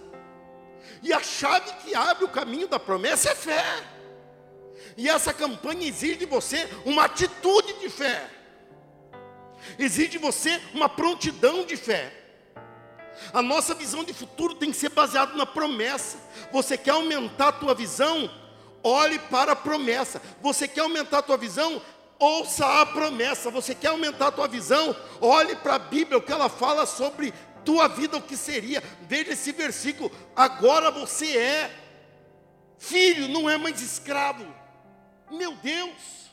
[1.03, 3.65] E a chave que abre o caminho da promessa é fé.
[4.97, 8.31] E essa campanha exige de você uma atitude de fé
[9.79, 12.13] exige de você uma prontidão de fé.
[13.33, 16.19] A nossa visão de futuro tem que ser baseada na promessa.
[16.53, 18.31] Você quer aumentar a tua visão?
[18.83, 20.21] Olhe para a promessa.
[20.43, 21.81] Você quer aumentar a tua visão?
[22.19, 23.51] Ouça a promessa.
[23.51, 24.97] Você quer aumentar a tua visão?
[25.21, 27.33] Olhe para a Bíblia, o que ela fala sobre
[27.65, 28.83] tua vida, o que seria.
[29.03, 30.11] Veja esse versículo.
[30.35, 31.71] Agora você é
[32.79, 34.47] filho, não é mais escravo.
[35.31, 36.31] Meu Deus!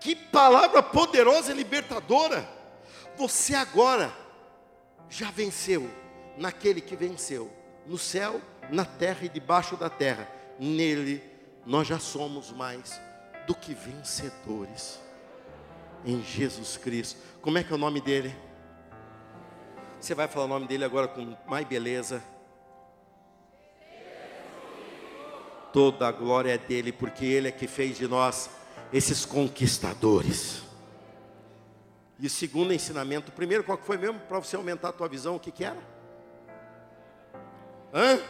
[0.00, 2.48] Que palavra poderosa e libertadora!
[3.16, 4.12] Você agora
[5.08, 5.88] já venceu
[6.36, 7.52] naquele que venceu,
[7.86, 10.28] no céu, na terra e debaixo da terra.
[10.58, 11.22] Nele
[11.64, 13.00] nós já somos mais
[13.46, 15.00] do que vencedores.
[16.04, 17.18] Em Jesus Cristo.
[17.40, 18.34] Como é que é o nome dele?
[20.00, 22.22] Você vai falar o nome dele agora com mais beleza.
[25.72, 28.50] Toda a glória é dele, porque ele é que fez de nós
[28.92, 30.62] esses conquistadores.
[32.18, 34.20] E o segundo ensinamento, o primeiro qual que foi mesmo?
[34.20, 35.82] Para você aumentar a tua visão, o que que era?
[37.92, 38.20] Hã?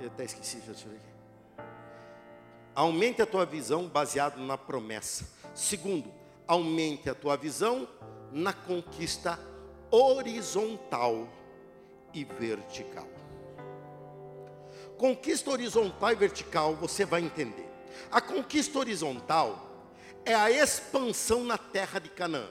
[0.00, 1.13] Eu até esqueci, deixa eu ver aqui.
[2.74, 5.28] Aumente a tua visão baseado na promessa.
[5.54, 6.12] Segundo,
[6.46, 7.88] aumente a tua visão
[8.32, 9.38] na conquista
[9.90, 11.28] horizontal
[12.12, 13.08] e vertical.
[14.98, 17.68] Conquista horizontal e vertical, você vai entender.
[18.10, 19.70] A conquista horizontal
[20.24, 22.48] é a expansão na terra de Canaã.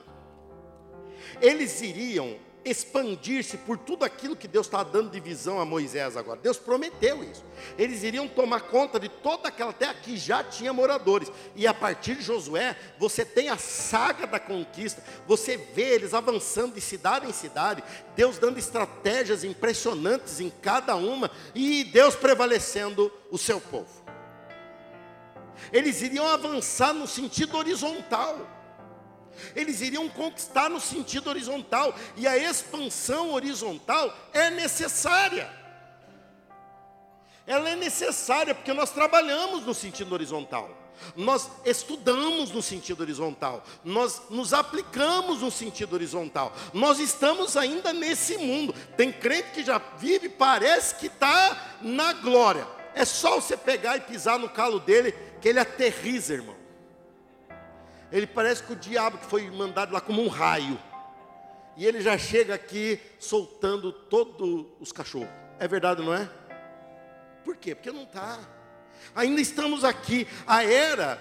[1.41, 6.39] Eles iriam expandir-se por tudo aquilo que Deus está dando de visão a Moisés agora.
[6.41, 7.43] Deus prometeu isso.
[7.77, 11.31] Eles iriam tomar conta de toda aquela terra que já tinha moradores.
[11.55, 15.03] E a partir de Josué, você tem a saga da conquista.
[15.27, 17.83] Você vê eles avançando de cidade em cidade,
[18.15, 24.03] Deus dando estratégias impressionantes em cada uma e Deus prevalecendo o seu povo
[25.71, 28.37] eles iriam avançar no sentido horizontal.
[29.55, 35.49] Eles iriam conquistar no sentido horizontal, e a expansão horizontal é necessária.
[37.45, 40.83] Ela é necessária porque nós trabalhamos no sentido horizontal.
[41.15, 48.37] Nós estudamos no sentido horizontal, nós nos aplicamos no sentido horizontal, nós estamos ainda nesse
[48.37, 48.73] mundo.
[48.95, 54.01] Tem crente que já vive, parece que está na glória, é só você pegar e
[54.01, 56.62] pisar no calo dele que ele aterriza, irmão.
[58.13, 60.79] Ele parece que o diabo que foi mandado lá como um raio.
[61.75, 65.27] E ele já chega aqui soltando todos os cachorros.
[65.59, 66.29] É verdade, não é?
[67.43, 67.73] Por quê?
[67.73, 68.39] Porque não está.
[69.15, 70.27] Ainda estamos aqui.
[70.45, 71.19] A era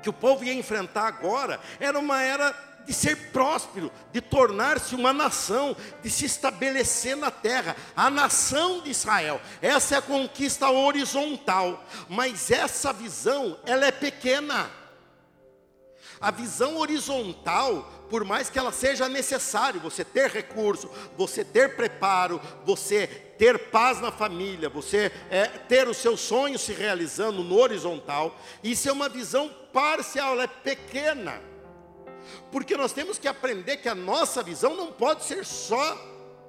[0.00, 2.54] que o povo ia enfrentar agora era uma era
[2.86, 8.90] de ser próspero, de tornar-se uma nação, de se estabelecer na terra, a nação de
[8.90, 9.40] Israel.
[9.60, 14.77] Essa é a conquista horizontal, mas essa visão, ela é pequena.
[16.20, 22.40] A visão horizontal, por mais que ela seja necessária, você ter recurso, você ter preparo,
[22.64, 28.36] você ter paz na família, você é, ter os seus sonhos se realizando no horizontal,
[28.64, 31.40] isso é uma visão parcial, ela é pequena.
[32.50, 35.96] Porque nós temos que aprender que a nossa visão não pode ser só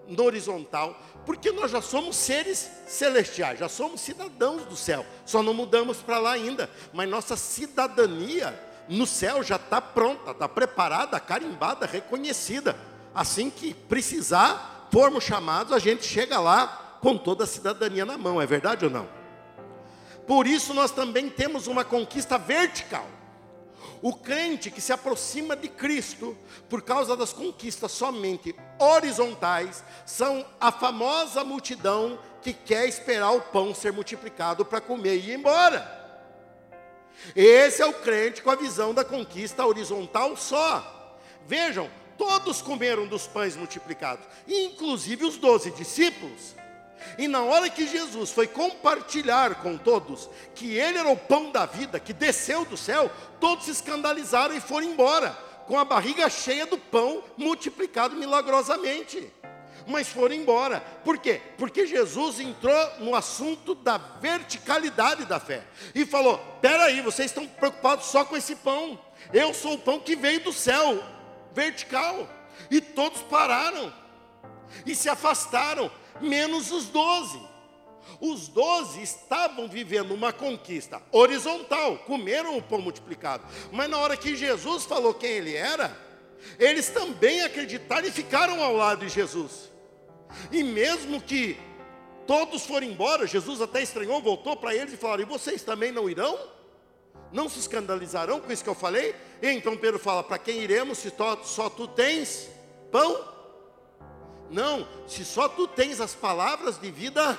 [0.07, 5.53] no horizontal, porque nós já somos seres celestiais, já somos cidadãos do céu, só não
[5.53, 11.85] mudamos para lá ainda, mas nossa cidadania no céu já está pronta, está preparada, carimbada,
[11.85, 12.75] reconhecida.
[13.13, 18.41] Assim que precisar, formos chamados, a gente chega lá com toda a cidadania na mão,
[18.41, 19.07] é verdade ou não?
[20.25, 23.05] Por isso nós também temos uma conquista vertical.
[24.01, 26.35] O crente que se aproxima de Cristo,
[26.69, 33.75] por causa das conquistas somente horizontais, são a famosa multidão que quer esperar o pão
[33.75, 35.98] ser multiplicado para comer e ir embora.
[37.35, 41.17] Esse é o crente com a visão da conquista horizontal só.
[41.47, 46.55] Vejam, todos comeram dos pães multiplicados, inclusive os doze discípulos.
[47.17, 51.65] E na hora que Jesus foi compartilhar com todos que ele era o pão da
[51.65, 55.31] vida, que desceu do céu, todos se escandalizaram e foram embora,
[55.65, 59.31] com a barriga cheia do pão multiplicado milagrosamente
[59.89, 60.79] mas foram embora.
[61.03, 61.41] Por quê?
[61.57, 68.05] Porque Jesus entrou no assunto da verticalidade da fé e falou: peraí, vocês estão preocupados
[68.05, 68.99] só com esse pão.
[69.33, 71.03] Eu sou o pão que veio do céu,
[71.53, 72.27] vertical.
[72.69, 73.93] E todos pararam
[74.85, 77.39] e se afastaram, menos os doze.
[78.19, 83.45] Os doze estavam vivendo uma conquista horizontal, comeram o pão multiplicado.
[83.71, 85.95] Mas na hora que Jesus falou quem ele era,
[86.57, 89.68] eles também acreditaram e ficaram ao lado de Jesus.
[90.51, 91.57] E mesmo que
[92.27, 96.09] todos forem embora, Jesus até estranhou, voltou para eles e falou: E vocês também não
[96.09, 96.37] irão?
[97.31, 99.15] Não se escandalizarão com isso que eu falei?
[99.41, 101.11] E então Pedro fala: Para quem iremos se
[101.43, 102.49] só tu tens
[102.91, 103.39] pão?
[104.49, 107.37] Não, se só tu tens as palavras de vida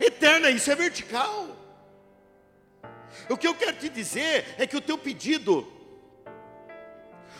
[0.00, 1.48] eterna, isso é vertical.
[3.28, 5.66] O que eu quero te dizer é que o teu pedido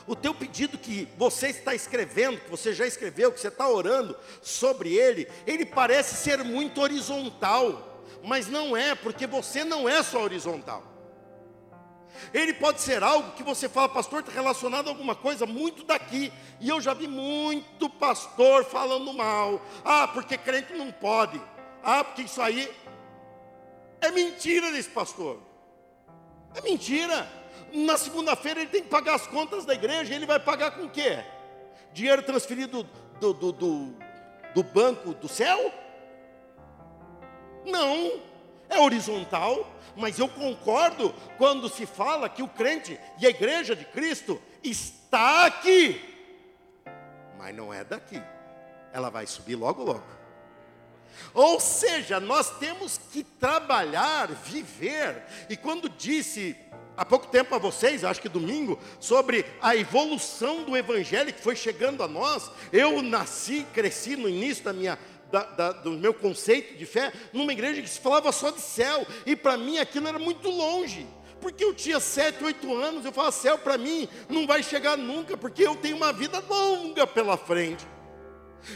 [0.06, 4.16] o teu pedido que você está escrevendo, que você já escreveu, que você está orando
[4.40, 10.22] sobre ele, ele parece ser muito horizontal, mas não é, porque você não é só
[10.22, 10.96] horizontal.
[12.32, 16.32] Ele pode ser algo que você fala, pastor, está relacionado a alguma coisa muito daqui.
[16.60, 19.60] E eu já vi muito pastor falando mal.
[19.84, 21.40] Ah, porque crente não pode.
[21.82, 22.74] Ah, porque isso aí
[24.00, 25.40] é mentira desse pastor.
[26.54, 27.28] É mentira
[27.72, 30.90] na segunda-feira ele tem que pagar as contas da igreja, ele vai pagar com o
[30.90, 31.24] quê?
[31.92, 32.82] Dinheiro transferido
[33.20, 33.94] do, do, do,
[34.54, 35.72] do banco do céu?
[37.64, 38.20] Não,
[38.68, 43.84] é horizontal, mas eu concordo quando se fala que o crente e a igreja de
[43.84, 46.00] Cristo está aqui,
[47.38, 48.22] mas não é daqui,
[48.92, 50.16] ela vai subir logo, logo.
[51.32, 56.56] Ou seja, nós temos que trabalhar, viver, e quando disse
[56.96, 61.54] há pouco tempo a vocês, acho que domingo, sobre a evolução do evangelho que foi
[61.54, 62.50] chegando a nós.
[62.72, 64.98] Eu nasci, cresci no início da minha
[65.30, 69.06] da, da, do meu conceito de fé, numa igreja que se falava só de céu,
[69.24, 71.06] e para mim aquilo era muito longe,
[71.40, 75.36] porque eu tinha sete, oito anos, eu falava, céu para mim não vai chegar nunca,
[75.36, 77.86] porque eu tenho uma vida longa pela frente.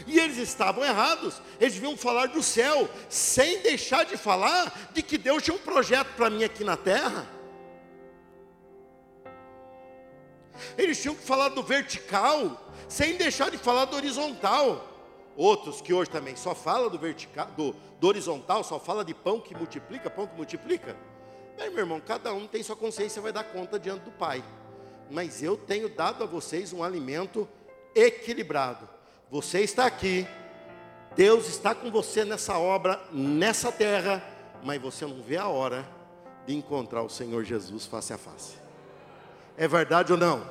[0.07, 5.17] E eles estavam errados, eles deviam falar do céu, sem deixar de falar de que
[5.17, 7.27] Deus tinha um projeto para mim aqui na terra.
[10.77, 14.87] Eles tinham que falar do vertical, sem deixar de falar do horizontal.
[15.35, 19.39] Outros que hoje também só fala do vertical, do, do horizontal, só fala de pão
[19.39, 20.95] que multiplica, pão que multiplica.
[21.59, 24.43] Aí, meu irmão, cada um tem sua consciência, vai dar conta diante do Pai.
[25.09, 27.47] Mas eu tenho dado a vocês um alimento
[27.95, 28.87] equilibrado.
[29.29, 30.27] Você está aqui,
[31.15, 34.23] Deus está com você nessa obra, nessa terra,
[34.63, 35.87] mas você não vê a hora
[36.45, 38.60] de encontrar o Senhor Jesus face a face.
[39.57, 40.45] É verdade ou não?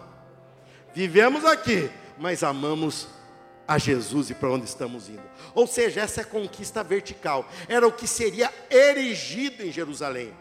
[0.95, 3.09] Vivemos aqui, mas amamos
[3.67, 5.23] a Jesus e para onde estamos indo.
[5.55, 7.49] Ou seja, essa é conquista vertical.
[7.69, 10.33] Era o que seria erigido em Jerusalém.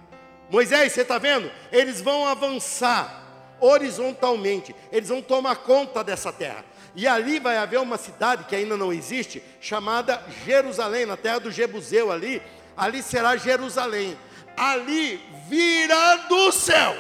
[0.50, 1.52] Moisés, você está vendo?
[1.72, 3.20] Eles vão avançar
[3.62, 6.66] horizontalmente, eles vão tomar conta dessa terra.
[6.96, 11.52] E ali vai haver uma cidade que ainda não existe, chamada Jerusalém, na terra do
[11.52, 12.42] Jebuseu ali.
[12.76, 14.18] Ali será Jerusalém.
[14.58, 16.96] Ali virá do céu,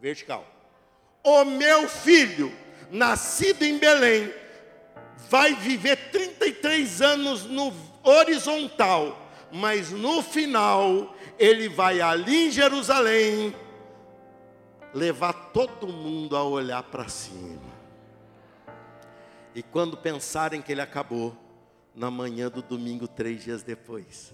[0.00, 0.46] vertical.
[1.22, 2.52] O meu filho,
[2.90, 4.32] nascido em Belém,
[5.28, 7.72] vai viver 33 anos no
[8.02, 13.54] horizontal, mas no final ele vai ali em Jerusalém
[14.94, 17.70] levar todo mundo a olhar para cima.
[19.54, 21.36] E quando pensarem que ele acabou,
[21.94, 24.32] na manhã do domingo, três dias depois,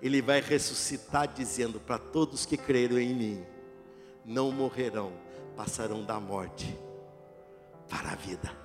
[0.00, 3.46] ele vai ressuscitar dizendo para todos que creram em mim:
[4.24, 5.12] não morrerão,
[5.56, 6.78] passarão da morte
[7.88, 8.62] para a vida.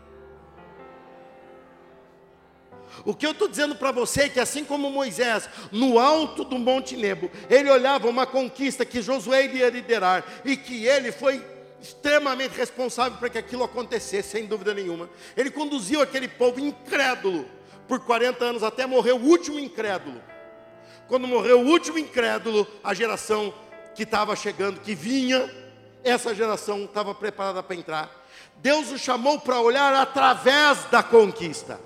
[3.05, 6.57] O que eu estou dizendo para você é que assim como Moisés, no alto do
[6.57, 11.45] Monte Nebo, ele olhava uma conquista que Josué iria liderar e que ele foi
[11.81, 15.09] extremamente responsável para que aquilo acontecesse, sem dúvida nenhuma.
[15.35, 17.45] Ele conduziu aquele povo incrédulo
[17.87, 20.21] por 40 anos até morrer o último incrédulo.
[21.07, 23.53] Quando morreu o último incrédulo, a geração
[23.97, 25.53] que estava chegando, que vinha,
[26.03, 28.09] essa geração estava preparada para entrar.
[28.57, 31.81] Deus o chamou para olhar através da conquista.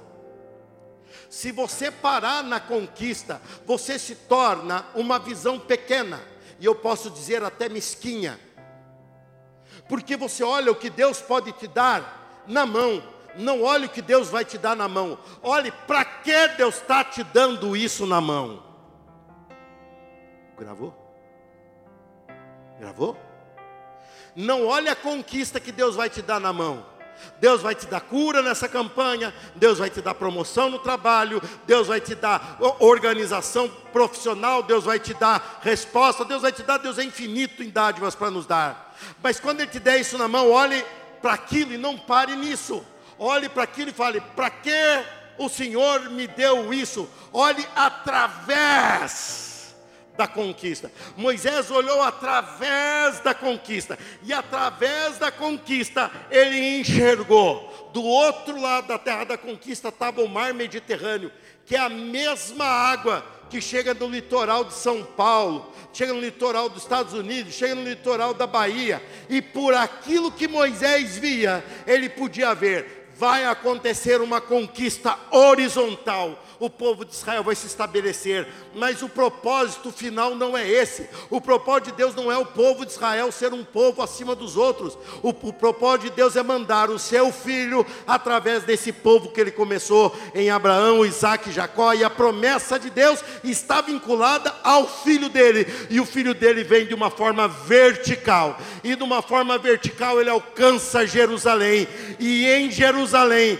[1.27, 6.21] Se você parar na conquista, você se torna uma visão pequena,
[6.59, 8.39] e eu posso dizer até mesquinha
[9.91, 13.03] porque você olha o que Deus pode te dar na mão,
[13.35, 17.03] não olhe o que Deus vai te dar na mão, olhe para que Deus está
[17.03, 18.63] te dando isso na mão.
[20.57, 21.00] Gravou?
[22.81, 23.15] Gravou?
[24.35, 26.83] Não olhe a conquista que Deus vai te dar na mão.
[27.39, 31.85] Deus vai te dar cura nessa campanha, Deus vai te dar promoção no trabalho, Deus
[31.89, 36.97] vai te dar organização profissional, Deus vai te dar resposta, Deus vai te dar, Deus
[36.97, 38.97] é infinito em dádivas para nos dar.
[39.21, 40.83] Mas quando Ele te der isso na mão, olhe
[41.21, 42.83] para aquilo e não pare nisso.
[43.19, 45.05] Olhe para aquilo e fale: para que
[45.37, 47.07] o Senhor me deu isso?
[47.31, 49.50] Olhe através
[50.17, 50.91] da conquista.
[51.15, 57.89] Moisés olhou através da conquista, e através da conquista ele enxergou.
[57.93, 61.31] Do outro lado da terra da conquista estava o mar Mediterrâneo,
[61.65, 66.69] que é a mesma água que chega no litoral de São Paulo, chega no litoral
[66.69, 72.07] dos Estados Unidos, chega no litoral da Bahia, e por aquilo que Moisés via, ele
[72.07, 76.43] podia ver vai acontecer uma conquista horizontal.
[76.61, 81.09] O povo de Israel vai se estabelecer, mas o propósito final não é esse.
[81.29, 84.55] O propósito de Deus não é o povo de Israel ser um povo acima dos
[84.55, 84.97] outros.
[85.23, 89.51] O, o propósito de Deus é mandar o seu filho através desse povo que ele
[89.51, 95.29] começou em Abraão, Isaac e Jacó, e a promessa de Deus está vinculada ao filho
[95.29, 100.21] dele, e o filho dele vem de uma forma vertical, e de uma forma vertical
[100.21, 101.87] ele alcança Jerusalém,
[102.19, 103.57] e em Jerusalém Jerusalém,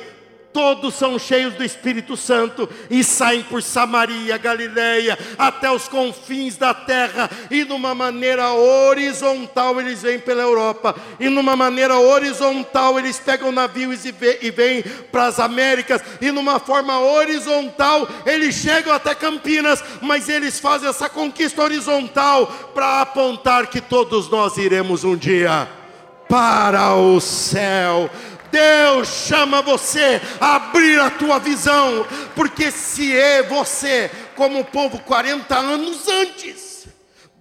[0.54, 6.74] todos são cheios do Espírito Santo e saem por Samaria, Galileia, até os confins da
[6.74, 13.52] terra, e numa maneira horizontal eles vêm pela Europa, e numa maneira horizontal eles pegam
[13.52, 14.12] navios e
[14.52, 20.90] vêm para as Américas, e numa forma horizontal eles chegam até Campinas, mas eles fazem
[20.90, 25.68] essa conquista horizontal para apontar que todos nós iremos um dia
[26.32, 28.10] para o céu.
[28.52, 35.00] Deus chama você a abrir a tua visão, porque se é você, como o povo
[35.00, 36.88] 40 anos antes,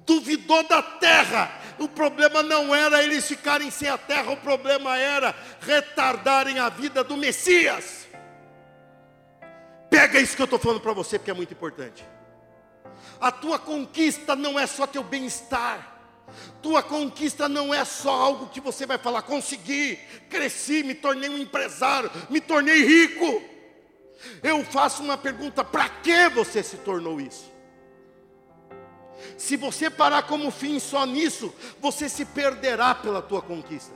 [0.07, 5.35] duvidou da terra, o problema não era eles ficarem sem a terra, o problema era
[5.61, 8.07] retardarem a vida do Messias.
[9.89, 12.05] Pega isso que eu estou falando para você, porque é muito importante.
[13.21, 15.90] A tua conquista não é só teu bem-estar.
[16.63, 21.39] Tua conquista não é só algo que você vai falar, consegui, cresci, me tornei um
[21.39, 23.43] empresário, me tornei rico.
[24.43, 27.51] Eu faço uma pergunta: para que você se tornou isso?
[29.37, 33.93] Se você parar como fim só nisso, você se perderá pela tua conquista.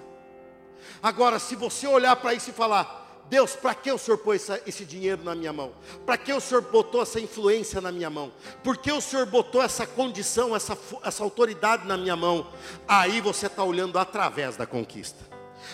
[1.02, 4.84] Agora, se você olhar para isso e falar, Deus, para que o Senhor pôs esse
[4.84, 5.72] dinheiro na minha mão?
[6.04, 8.32] Para que o Senhor botou essa influência na minha mão?
[8.62, 12.46] Por que o Senhor botou essa condição, essa, essa autoridade na minha mão?
[12.86, 15.24] Aí você está olhando através da conquista.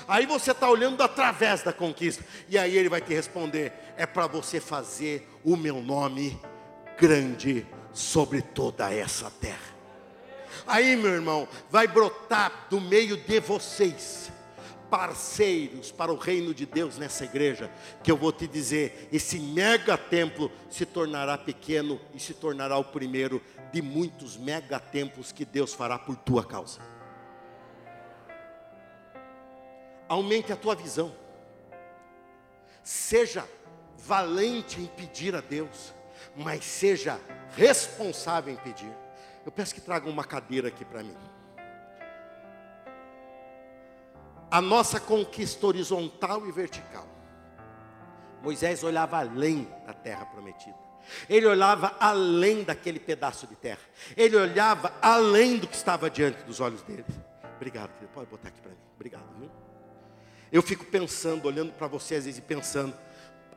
[0.07, 2.24] Aí você está olhando através da conquista.
[2.48, 6.40] E aí ele vai te responder: é para você fazer o meu nome
[6.98, 9.70] grande sobre toda essa terra.
[10.66, 14.30] Aí, meu irmão, vai brotar do meio de vocês
[14.91, 17.70] parceiros para o reino de Deus nessa igreja,
[18.03, 22.84] que eu vou te dizer, esse mega templo se tornará pequeno e se tornará o
[22.84, 23.41] primeiro
[23.72, 26.80] de muitos mega templos que Deus fará por tua causa.
[30.09, 31.14] Aumente a tua visão.
[32.82, 33.47] Seja
[33.97, 35.95] valente em pedir a Deus,
[36.34, 37.20] mas seja
[37.57, 38.93] responsável em pedir.
[39.47, 41.16] Eu peço que tragam uma cadeira aqui para mim.
[44.51, 47.07] A nossa conquista horizontal e vertical.
[48.42, 50.76] Moisés olhava além da terra prometida.
[51.28, 53.80] Ele olhava além daquele pedaço de terra.
[54.16, 57.05] Ele olhava além do que estava diante dos olhos dele.
[57.57, 58.12] Obrigado, querido.
[58.12, 58.78] Pode botar aqui para mim.
[58.96, 59.51] Obrigado, viu?
[60.53, 62.94] Eu fico pensando, olhando para você às vezes e pensando,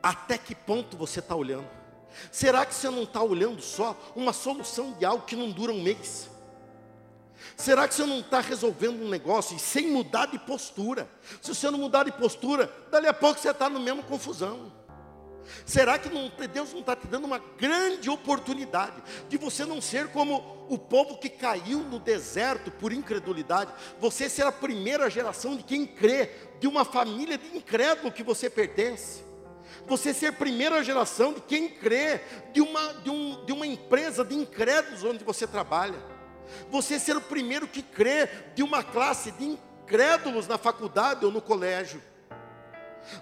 [0.02, 1.66] até que ponto você está olhando?
[2.30, 5.82] Será que você não está olhando só uma solução de algo que não dura um
[5.82, 6.30] mês?
[7.56, 11.08] Será que você não está resolvendo um negócio sem mudar de postura?
[11.40, 14.72] Se você não mudar de postura, dali a pouco você está no mesmo confusão.
[15.64, 20.08] Será que não, Deus não está te dando uma grande oportunidade de você não ser
[20.08, 23.72] como o povo que caiu no deserto por incredulidade?
[24.00, 26.30] Você ser a primeira geração de quem crê,
[26.60, 29.22] de uma família de incrédulo que você pertence.
[29.86, 32.20] Você ser a primeira geração de quem crê,
[32.52, 36.13] de uma, de, um, de uma empresa de incrédulos onde você trabalha.
[36.70, 41.40] Você ser o primeiro que crê de uma classe de incrédulos na faculdade ou no
[41.40, 42.02] colégio.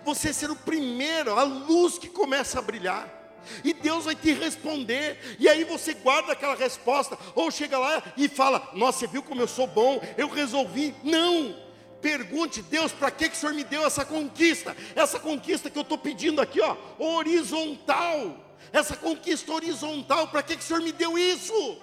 [0.05, 3.23] Você ser o primeiro, a luz que começa a brilhar.
[3.65, 8.29] E Deus vai te responder, e aí você guarda aquela resposta, ou chega lá e
[8.29, 10.95] fala: Nossa, você viu como eu sou bom, eu resolvi.
[11.03, 11.57] Não,
[12.01, 14.77] pergunte, Deus, para que, que o Senhor me deu essa conquista?
[14.95, 18.37] Essa conquista que eu estou pedindo aqui, ó, horizontal.
[18.73, 21.83] Essa conquista horizontal, para que, que o Senhor me deu isso?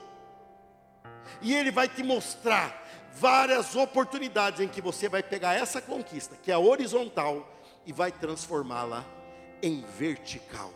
[1.41, 6.51] E Ele vai te mostrar várias oportunidades em que você vai pegar essa conquista, que
[6.51, 7.47] é horizontal,
[7.85, 9.05] e vai transformá-la
[9.61, 10.71] em vertical.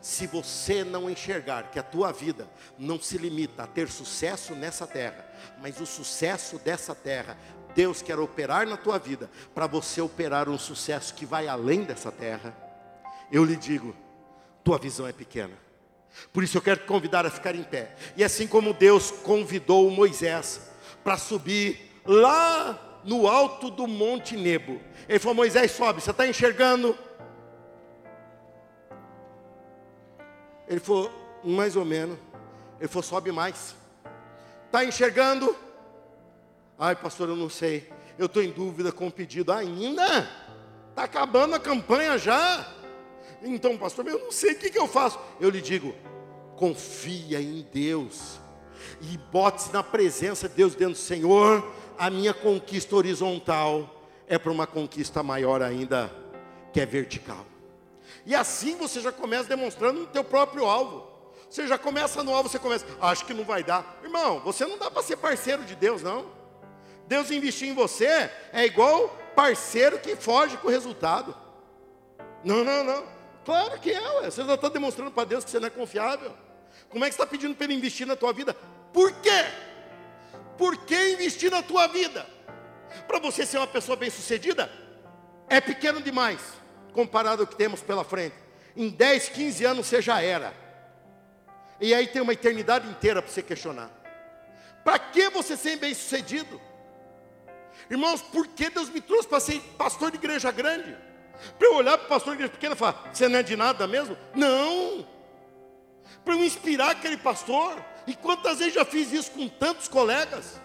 [0.00, 4.86] Se você não enxergar que a tua vida não se limita a ter sucesso nessa
[4.86, 5.26] terra,
[5.60, 7.36] mas o sucesso dessa terra,
[7.74, 12.12] Deus quer operar na tua vida para você operar um sucesso que vai além dessa
[12.12, 12.54] terra.
[13.32, 13.96] Eu lhe digo,
[14.62, 15.63] tua visão é pequena.
[16.32, 17.94] Por isso eu quero te convidar a ficar em pé.
[18.16, 20.60] E assim como Deus convidou Moisés
[21.02, 24.80] para subir lá no alto do Monte Nebo.
[25.08, 26.96] Ele falou: Moisés, sobe, você está enxergando?
[30.66, 31.10] Ele falou:
[31.44, 32.18] mais ou menos.
[32.80, 33.74] Ele falou: sobe mais.
[34.66, 35.54] Está enxergando?
[36.78, 37.88] Ai, pastor, eu não sei.
[38.18, 40.28] Eu estou em dúvida com o pedido ainda.
[40.90, 42.66] Está acabando a campanha já.
[43.44, 45.18] Então, pastor, eu não sei o que, que eu faço.
[45.40, 45.94] Eu lhe digo:
[46.56, 48.38] confia em Deus.
[49.00, 51.64] E bote-se na presença de Deus, dizendo: Senhor,
[51.98, 56.10] a minha conquista horizontal é para uma conquista maior ainda,
[56.72, 57.44] que é vertical.
[58.26, 61.12] E assim você já começa demonstrando no teu próprio alvo.
[61.48, 64.00] Você já começa no alvo, você começa, acho que não vai dar.
[64.02, 66.26] Irmão, você não dá para ser parceiro de Deus, não.
[67.06, 68.06] Deus investir em você
[68.52, 71.36] é igual parceiro que foge com o resultado.
[72.42, 73.13] Não, não, não.
[73.44, 74.30] Claro que é, ué.
[74.30, 76.34] você já está demonstrando para Deus que você não é confiável.
[76.88, 78.54] Como é que você está pedindo para Ele investir na tua vida?
[78.92, 79.44] Por quê?
[80.56, 82.26] Por que investir na tua vida?
[83.06, 84.70] Para você ser uma pessoa bem-sucedida,
[85.48, 86.40] é pequeno demais,
[86.92, 88.36] comparado ao que temos pela frente.
[88.76, 90.54] Em 10, 15 anos você já era.
[91.80, 93.90] E aí tem uma eternidade inteira para você questionar.
[94.84, 96.60] Para que você ser bem-sucedido?
[97.90, 100.96] Irmãos, por que Deus me trouxe para ser pastor de igreja grande?
[101.58, 103.56] Para eu olhar para o pastor de igreja pequena e falar, você não é de
[103.56, 104.16] nada mesmo?
[104.34, 105.06] Não.
[106.24, 107.76] Para eu inspirar aquele pastor,
[108.06, 110.60] e quantas vezes já fiz isso com tantos colegas?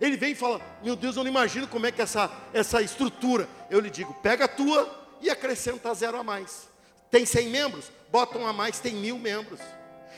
[0.00, 3.48] Ele vem e fala: Meu Deus, eu não imagino como é que essa, essa estrutura.
[3.70, 6.68] Eu lhe digo: pega a tua e acrescenta zero a mais.
[7.10, 7.90] Tem 100 membros?
[8.10, 9.60] Bota um a mais, tem mil membros.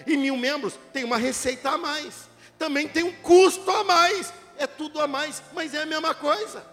[0.06, 2.28] E mil membros tem uma receita a mais.
[2.58, 4.32] Também tem um custo a mais.
[4.56, 6.64] É tudo a mais, mas é a mesma coisa.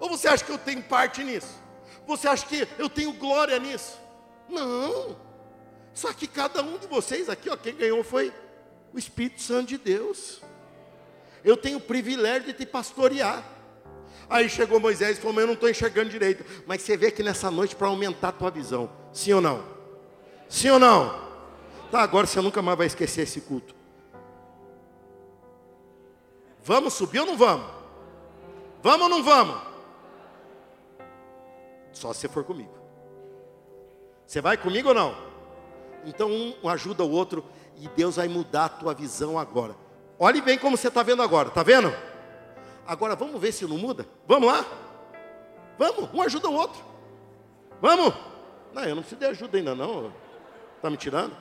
[0.00, 1.60] Ou você acha que eu tenho parte nisso?
[2.06, 4.00] Você acha que eu tenho glória nisso?
[4.48, 5.16] Não.
[5.92, 8.32] Só que cada um de vocês aqui, ó, quem ganhou foi
[8.92, 10.40] o Espírito Santo de Deus.
[11.44, 13.44] Eu tenho o privilégio de te pastorear.
[14.28, 16.44] Aí chegou Moisés e falou: Mas eu não estou enxergando direito.
[16.66, 18.90] Mas você vê que nessa noite para aumentar a tua visão.
[19.12, 19.64] Sim ou não?
[20.48, 21.28] Sim ou não?
[21.90, 23.74] Tá, agora você nunca mais vai esquecer esse culto.
[26.62, 27.66] Vamos subir ou não vamos?
[28.82, 29.69] Vamos ou não vamos?
[32.00, 32.72] Só se você for comigo.
[34.26, 35.14] Você vai comigo ou não?
[36.06, 37.44] Então um ajuda o outro
[37.76, 39.76] e Deus vai mudar a tua visão agora.
[40.18, 41.94] Olhe bem como você está vendo agora, está vendo?
[42.86, 44.06] Agora vamos ver se não muda?
[44.26, 44.64] Vamos lá?
[45.78, 46.82] Vamos, um ajuda o outro.
[47.82, 48.14] Vamos?
[48.72, 50.10] Não, eu não preciso de ajuda ainda não.
[50.76, 51.36] Está me tirando?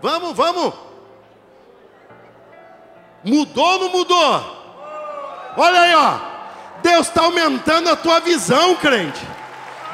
[0.00, 0.72] Vamos, vamos.
[3.24, 4.40] Mudou ou não mudou?
[5.56, 6.29] Olha aí, ó.
[6.82, 9.20] Deus está aumentando a tua visão, crente.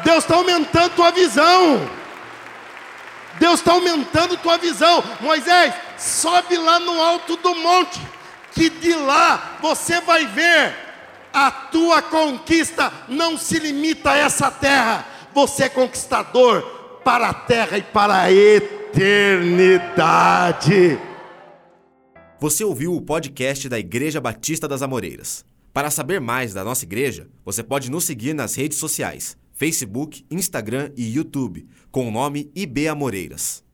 [0.05, 1.89] Deus está aumentando tua visão.
[3.39, 5.03] Deus está aumentando tua visão.
[5.21, 8.01] Moisés, sobe lá no alto do monte,
[8.53, 10.87] que de lá você vai ver
[11.33, 15.07] a tua conquista não se limita a essa terra.
[15.35, 16.63] Você é conquistador
[17.05, 18.97] para a terra e para a eternidade.
[22.41, 25.45] Você ouviu o podcast da Igreja Batista das Amoreiras.
[25.77, 30.91] Para saber mais da nossa igreja, você pode nos seguir nas redes sociais: Facebook, Instagram
[30.97, 33.66] e YouTube, com o nome IB Amoreiras.